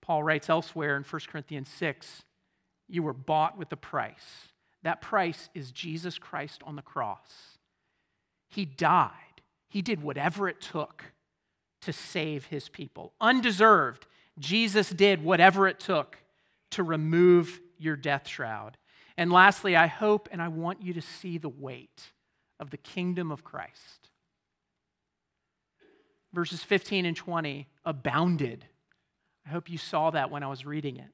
Paul 0.00 0.22
writes 0.22 0.48
elsewhere 0.48 0.96
in 0.96 1.02
1 1.02 1.22
Corinthians 1.28 1.68
6, 1.68 2.22
you 2.88 3.02
were 3.02 3.12
bought 3.12 3.58
with 3.58 3.70
a 3.72 3.76
price. 3.76 4.48
That 4.82 5.00
price 5.00 5.48
is 5.54 5.72
Jesus 5.72 6.18
Christ 6.18 6.62
on 6.64 6.76
the 6.76 6.82
cross. 6.82 7.58
He 8.48 8.64
died, 8.64 9.10
He 9.68 9.82
did 9.82 10.02
whatever 10.02 10.48
it 10.48 10.60
took 10.60 11.12
to 11.82 11.92
save 11.92 12.46
His 12.46 12.68
people. 12.68 13.12
Undeserved, 13.20 14.06
Jesus 14.38 14.90
did 14.90 15.24
whatever 15.24 15.66
it 15.66 15.80
took 15.80 16.18
to 16.70 16.82
remove 16.82 17.60
your 17.78 17.96
death 17.96 18.28
shroud. 18.28 18.76
And 19.18 19.32
lastly, 19.32 19.76
I 19.76 19.86
hope 19.86 20.28
and 20.30 20.42
I 20.42 20.48
want 20.48 20.82
you 20.82 20.92
to 20.94 21.00
see 21.00 21.38
the 21.38 21.48
weight 21.48 22.12
of 22.60 22.70
the 22.70 22.76
kingdom 22.76 23.30
of 23.30 23.44
Christ. 23.44 24.10
Verses 26.32 26.62
15 26.62 27.06
and 27.06 27.16
20 27.16 27.66
abounded. 27.84 28.66
I 29.46 29.50
hope 29.50 29.70
you 29.70 29.78
saw 29.78 30.10
that 30.10 30.30
when 30.30 30.42
I 30.42 30.48
was 30.48 30.66
reading 30.66 30.96
it. 30.96 31.08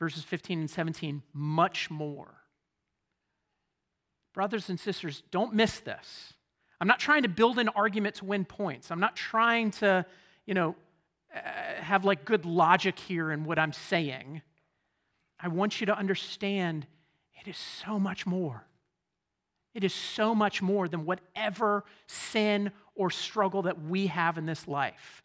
Verses 0.00 0.24
15 0.24 0.60
and 0.60 0.70
17, 0.70 1.22
much 1.32 1.90
more. 1.90 2.34
Brothers 4.34 4.68
and 4.68 4.80
sisters, 4.80 5.22
don't 5.30 5.54
miss 5.54 5.78
this. 5.78 6.32
I'm 6.80 6.88
not 6.88 6.98
trying 6.98 7.22
to 7.22 7.28
build 7.28 7.58
an 7.58 7.68
argument 7.68 8.16
to 8.16 8.24
win 8.24 8.44
points. 8.44 8.90
I'm 8.90 8.98
not 8.98 9.14
trying 9.14 9.70
to, 9.72 10.04
you 10.46 10.54
know, 10.54 10.74
uh, 11.34 11.38
have 11.80 12.04
like 12.04 12.24
good 12.24 12.44
logic 12.44 12.98
here 12.98 13.30
in 13.30 13.44
what 13.44 13.58
I'm 13.58 13.72
saying. 13.72 14.42
I 15.38 15.48
want 15.48 15.80
you 15.80 15.86
to 15.86 15.96
understand 15.96 16.86
it 17.44 17.50
is 17.50 17.56
so 17.56 17.98
much 17.98 18.26
more. 18.26 18.64
It 19.74 19.84
is 19.84 19.94
so 19.94 20.34
much 20.34 20.62
more 20.62 20.86
than 20.86 21.04
whatever 21.04 21.84
sin 22.06 22.72
or 22.94 23.10
struggle 23.10 23.62
that 23.62 23.82
we 23.82 24.08
have 24.08 24.38
in 24.38 24.46
this 24.46 24.68
life. 24.68 25.22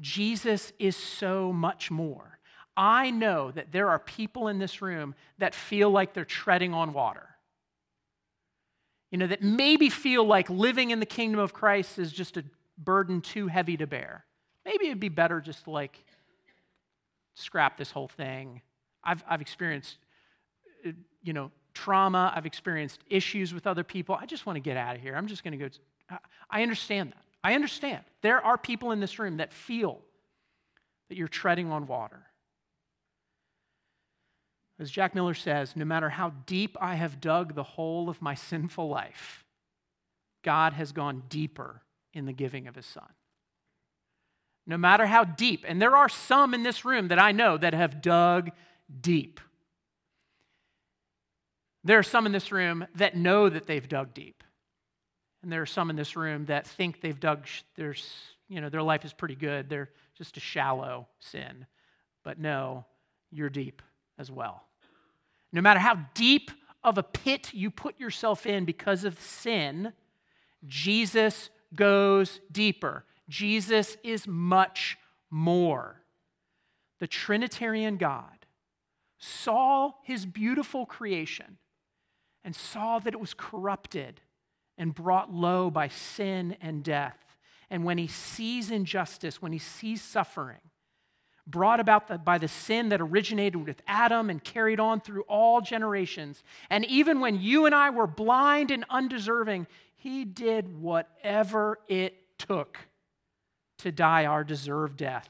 Jesus 0.00 0.72
is 0.78 0.96
so 0.96 1.52
much 1.52 1.90
more. 1.90 2.38
I 2.76 3.10
know 3.10 3.50
that 3.50 3.72
there 3.72 3.90
are 3.90 3.98
people 3.98 4.48
in 4.48 4.58
this 4.58 4.80
room 4.80 5.14
that 5.38 5.54
feel 5.54 5.90
like 5.90 6.14
they're 6.14 6.24
treading 6.24 6.72
on 6.72 6.92
water. 6.92 7.28
You 9.10 9.18
know, 9.18 9.26
that 9.26 9.42
maybe 9.42 9.90
feel 9.90 10.24
like 10.24 10.48
living 10.48 10.90
in 10.90 11.00
the 11.00 11.06
kingdom 11.06 11.38
of 11.38 11.52
Christ 11.52 11.98
is 11.98 12.12
just 12.12 12.38
a 12.38 12.44
burden 12.78 13.20
too 13.20 13.48
heavy 13.48 13.76
to 13.76 13.86
bear. 13.86 14.24
Maybe 14.64 14.86
it'd 14.86 15.00
be 15.00 15.10
better 15.10 15.40
just 15.40 15.64
to 15.64 15.70
like 15.70 16.02
scrap 17.34 17.76
this 17.76 17.90
whole 17.90 18.08
thing. 18.08 18.62
I've, 19.04 19.22
I've 19.28 19.42
experienced 19.42 19.98
uh, 20.86 20.92
you 21.22 21.32
know, 21.32 21.50
trauma, 21.74 22.32
I've 22.34 22.46
experienced 22.46 23.00
issues 23.08 23.54
with 23.54 23.66
other 23.66 23.84
people. 23.84 24.16
I 24.20 24.26
just 24.26 24.46
want 24.46 24.56
to 24.56 24.60
get 24.60 24.76
out 24.76 24.96
of 24.96 25.02
here. 25.02 25.14
I'm 25.14 25.26
just 25.26 25.44
going 25.44 25.58
to 25.58 25.68
go. 25.68 26.16
I 26.50 26.62
understand 26.62 27.10
that. 27.10 27.22
I 27.44 27.54
understand. 27.54 28.04
There 28.20 28.44
are 28.44 28.56
people 28.56 28.92
in 28.92 29.00
this 29.00 29.18
room 29.18 29.38
that 29.38 29.52
feel 29.52 30.00
that 31.08 31.16
you're 31.16 31.28
treading 31.28 31.70
on 31.70 31.86
water. 31.86 32.22
As 34.78 34.90
Jack 34.90 35.14
Miller 35.14 35.34
says, 35.34 35.76
no 35.76 35.84
matter 35.84 36.10
how 36.10 36.32
deep 36.46 36.76
I 36.80 36.96
have 36.96 37.20
dug 37.20 37.54
the 37.54 37.62
hole 37.62 38.08
of 38.08 38.22
my 38.22 38.34
sinful 38.50 38.88
life, 38.88 39.44
God 40.42 40.72
has 40.72 40.92
gone 40.92 41.24
deeper 41.28 41.82
in 42.12 42.26
the 42.26 42.32
giving 42.32 42.66
of 42.66 42.74
his 42.74 42.86
son. 42.86 43.08
No 44.66 44.76
matter 44.76 45.06
how 45.06 45.24
deep, 45.24 45.64
and 45.66 45.82
there 45.82 45.96
are 45.96 46.08
some 46.08 46.54
in 46.54 46.62
this 46.62 46.84
room 46.84 47.08
that 47.08 47.18
I 47.18 47.32
know 47.32 47.56
that 47.58 47.74
have 47.74 48.00
dug 48.00 48.50
deep. 49.00 49.40
There 51.84 51.98
are 51.98 52.04
some 52.04 52.26
in 52.26 52.32
this 52.32 52.52
room 52.52 52.86
that 52.94 53.16
know 53.16 53.48
that 53.48 53.66
they've 53.66 53.88
dug 53.88 54.14
deep. 54.14 54.44
And 55.42 55.50
there 55.50 55.62
are 55.62 55.66
some 55.66 55.90
in 55.90 55.96
this 55.96 56.14
room 56.14 56.46
that 56.46 56.66
think 56.66 57.00
they've 57.00 57.18
dug, 57.18 57.46
there's, 57.74 58.08
you 58.48 58.60
know, 58.60 58.68
their 58.68 58.82
life 58.82 59.04
is 59.04 59.12
pretty 59.12 59.34
good. 59.34 59.68
They're 59.68 59.90
just 60.16 60.36
a 60.36 60.40
shallow 60.40 61.08
sin. 61.18 61.66
But 62.22 62.38
no, 62.38 62.84
you're 63.32 63.50
deep 63.50 63.82
as 64.18 64.30
well. 64.30 64.62
No 65.52 65.60
matter 65.60 65.80
how 65.80 65.98
deep 66.14 66.52
of 66.84 66.98
a 66.98 67.02
pit 67.02 67.50
you 67.52 67.70
put 67.70 67.98
yourself 67.98 68.46
in 68.46 68.64
because 68.64 69.04
of 69.04 69.20
sin, 69.20 69.92
Jesus 70.66 71.50
goes 71.74 72.40
deeper. 72.50 73.04
Jesus 73.28 73.96
is 74.04 74.26
much 74.26 74.98
more. 75.30 76.02
The 77.00 77.06
Trinitarian 77.08 77.96
God 77.96 78.46
saw 79.18 79.92
his 80.04 80.26
beautiful 80.26 80.86
creation 80.86 81.58
and 82.44 82.54
saw 82.54 82.98
that 82.98 83.14
it 83.14 83.20
was 83.20 83.34
corrupted 83.34 84.20
and 84.78 84.94
brought 84.94 85.32
low 85.32 85.70
by 85.70 85.88
sin 85.88 86.56
and 86.60 86.82
death. 86.82 87.36
And 87.70 87.84
when 87.84 87.98
he 87.98 88.06
sees 88.06 88.70
injustice, 88.70 89.40
when 89.40 89.52
he 89.52 89.58
sees 89.58 90.02
suffering, 90.02 90.60
brought 91.46 91.80
about 91.80 92.08
the, 92.08 92.18
by 92.18 92.38
the 92.38 92.48
sin 92.48 92.90
that 92.90 93.00
originated 93.00 93.66
with 93.66 93.82
Adam 93.86 94.30
and 94.30 94.42
carried 94.42 94.78
on 94.78 95.00
through 95.00 95.22
all 95.22 95.60
generations, 95.60 96.42
and 96.70 96.84
even 96.86 97.20
when 97.20 97.40
you 97.40 97.66
and 97.66 97.74
I 97.74 97.90
were 97.90 98.06
blind 98.06 98.70
and 98.70 98.84
undeserving, 98.90 99.66
he 99.96 100.24
did 100.24 100.80
whatever 100.80 101.78
it 101.88 102.14
took 102.38 102.78
to 103.78 103.92
die 103.92 104.26
our 104.26 104.44
deserved 104.44 104.96
death 104.96 105.28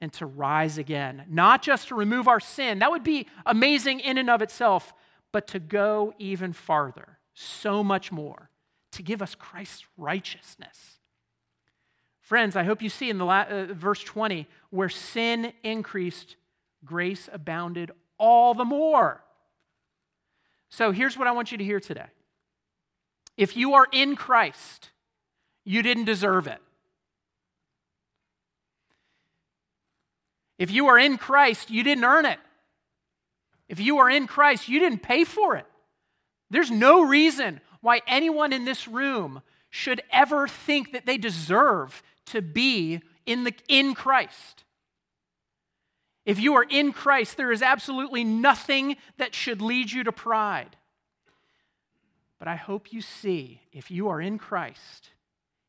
and 0.00 0.12
to 0.14 0.26
rise 0.26 0.78
again. 0.78 1.24
Not 1.28 1.62
just 1.62 1.88
to 1.88 1.94
remove 1.94 2.28
our 2.28 2.40
sin, 2.40 2.80
that 2.80 2.90
would 2.90 3.04
be 3.04 3.26
amazing 3.46 4.00
in 4.00 4.18
and 4.18 4.30
of 4.30 4.42
itself, 4.42 4.92
but 5.34 5.48
to 5.48 5.58
go 5.58 6.14
even 6.16 6.52
farther, 6.52 7.18
so 7.34 7.82
much 7.82 8.12
more, 8.12 8.50
to 8.92 9.02
give 9.02 9.20
us 9.20 9.34
Christ's 9.34 9.84
righteousness. 9.96 11.00
Friends, 12.20 12.54
I 12.54 12.62
hope 12.62 12.80
you 12.80 12.88
see 12.88 13.10
in 13.10 13.18
the 13.18 13.24
la- 13.24 13.40
uh, 13.40 13.66
verse 13.72 14.04
20 14.04 14.46
where 14.70 14.88
sin 14.88 15.52
increased, 15.64 16.36
grace 16.84 17.28
abounded 17.32 17.90
all 18.16 18.54
the 18.54 18.64
more. 18.64 19.24
So 20.68 20.92
here's 20.92 21.18
what 21.18 21.26
I 21.26 21.32
want 21.32 21.50
you 21.50 21.58
to 21.58 21.64
hear 21.64 21.80
today. 21.80 22.06
If 23.36 23.56
you 23.56 23.74
are 23.74 23.88
in 23.90 24.14
Christ, 24.14 24.90
you 25.64 25.82
didn't 25.82 26.04
deserve 26.04 26.46
it. 26.46 26.62
If 30.60 30.70
you 30.70 30.86
are 30.86 30.98
in 30.98 31.18
Christ, 31.18 31.72
you 31.72 31.82
didn't 31.82 32.04
earn 32.04 32.24
it. 32.24 32.38
If 33.68 33.80
you 33.80 33.98
are 33.98 34.10
in 34.10 34.26
Christ, 34.26 34.68
you 34.68 34.78
didn't 34.78 35.02
pay 35.02 35.24
for 35.24 35.56
it. 35.56 35.66
There's 36.50 36.70
no 36.70 37.02
reason 37.02 37.60
why 37.80 38.00
anyone 38.06 38.52
in 38.52 38.64
this 38.64 38.86
room 38.86 39.42
should 39.70 40.02
ever 40.10 40.46
think 40.46 40.92
that 40.92 41.06
they 41.06 41.18
deserve 41.18 42.02
to 42.26 42.40
be 42.40 43.00
in, 43.26 43.44
the, 43.44 43.54
in 43.68 43.94
Christ. 43.94 44.64
If 46.24 46.38
you 46.40 46.54
are 46.54 46.62
in 46.62 46.92
Christ, 46.92 47.36
there 47.36 47.52
is 47.52 47.62
absolutely 47.62 48.24
nothing 48.24 48.96
that 49.18 49.34
should 49.34 49.60
lead 49.60 49.90
you 49.90 50.04
to 50.04 50.12
pride. 50.12 50.76
But 52.38 52.48
I 52.48 52.56
hope 52.56 52.92
you 52.92 53.00
see 53.00 53.62
if 53.72 53.90
you 53.90 54.08
are 54.08 54.20
in 54.20 54.38
Christ, 54.38 55.10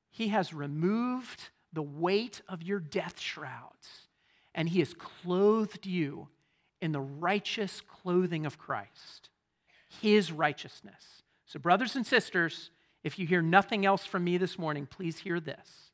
He 0.09 0.29
has 0.29 0.53
removed 0.53 1.49
the 1.73 1.81
weight 1.81 2.41
of 2.47 2.63
your 2.63 2.79
death 2.79 3.19
shrouds 3.19 4.07
and 4.53 4.69
He 4.69 4.79
has 4.79 4.93
clothed 4.93 5.85
you 5.85 6.29
in 6.81 6.91
the 6.91 7.01
righteous 7.01 7.81
clothing 7.81 8.45
of 8.45 8.57
Christ, 8.57 9.29
his 10.01 10.31
righteousness. 10.31 11.23
So, 11.45 11.59
brothers 11.59 11.95
and 11.95 12.05
sisters, 12.05 12.69
if 13.03 13.19
you 13.19 13.27
hear 13.27 13.41
nothing 13.41 13.85
else 13.85 14.05
from 14.05 14.23
me 14.23 14.37
this 14.37 14.57
morning, 14.57 14.87
please 14.87 15.19
hear 15.19 15.39
this. 15.39 15.91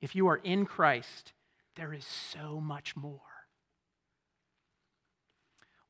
If 0.00 0.14
you 0.14 0.28
are 0.28 0.36
in 0.36 0.64
Christ, 0.64 1.32
there 1.76 1.92
is 1.92 2.06
so 2.06 2.60
much 2.60 2.96
more. 2.96 3.20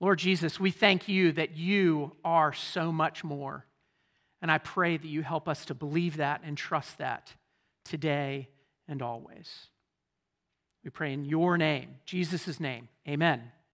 Lord 0.00 0.18
Jesus, 0.18 0.58
we 0.58 0.70
thank 0.70 1.08
you 1.08 1.32
that 1.32 1.56
you 1.56 2.16
are 2.24 2.54
so 2.54 2.90
much 2.90 3.22
more. 3.22 3.66
And 4.40 4.50
I 4.50 4.56
pray 4.56 4.96
that 4.96 5.06
you 5.06 5.22
help 5.22 5.46
us 5.46 5.66
to 5.66 5.74
believe 5.74 6.16
that 6.16 6.40
and 6.42 6.56
trust 6.56 6.98
that 6.98 7.34
today 7.84 8.48
and 8.88 9.02
always. 9.02 9.66
We 10.82 10.90
pray 10.90 11.12
in 11.12 11.26
your 11.26 11.58
name, 11.58 11.96
Jesus' 12.06 12.58
name. 12.58 12.88
Amen. 13.06 13.52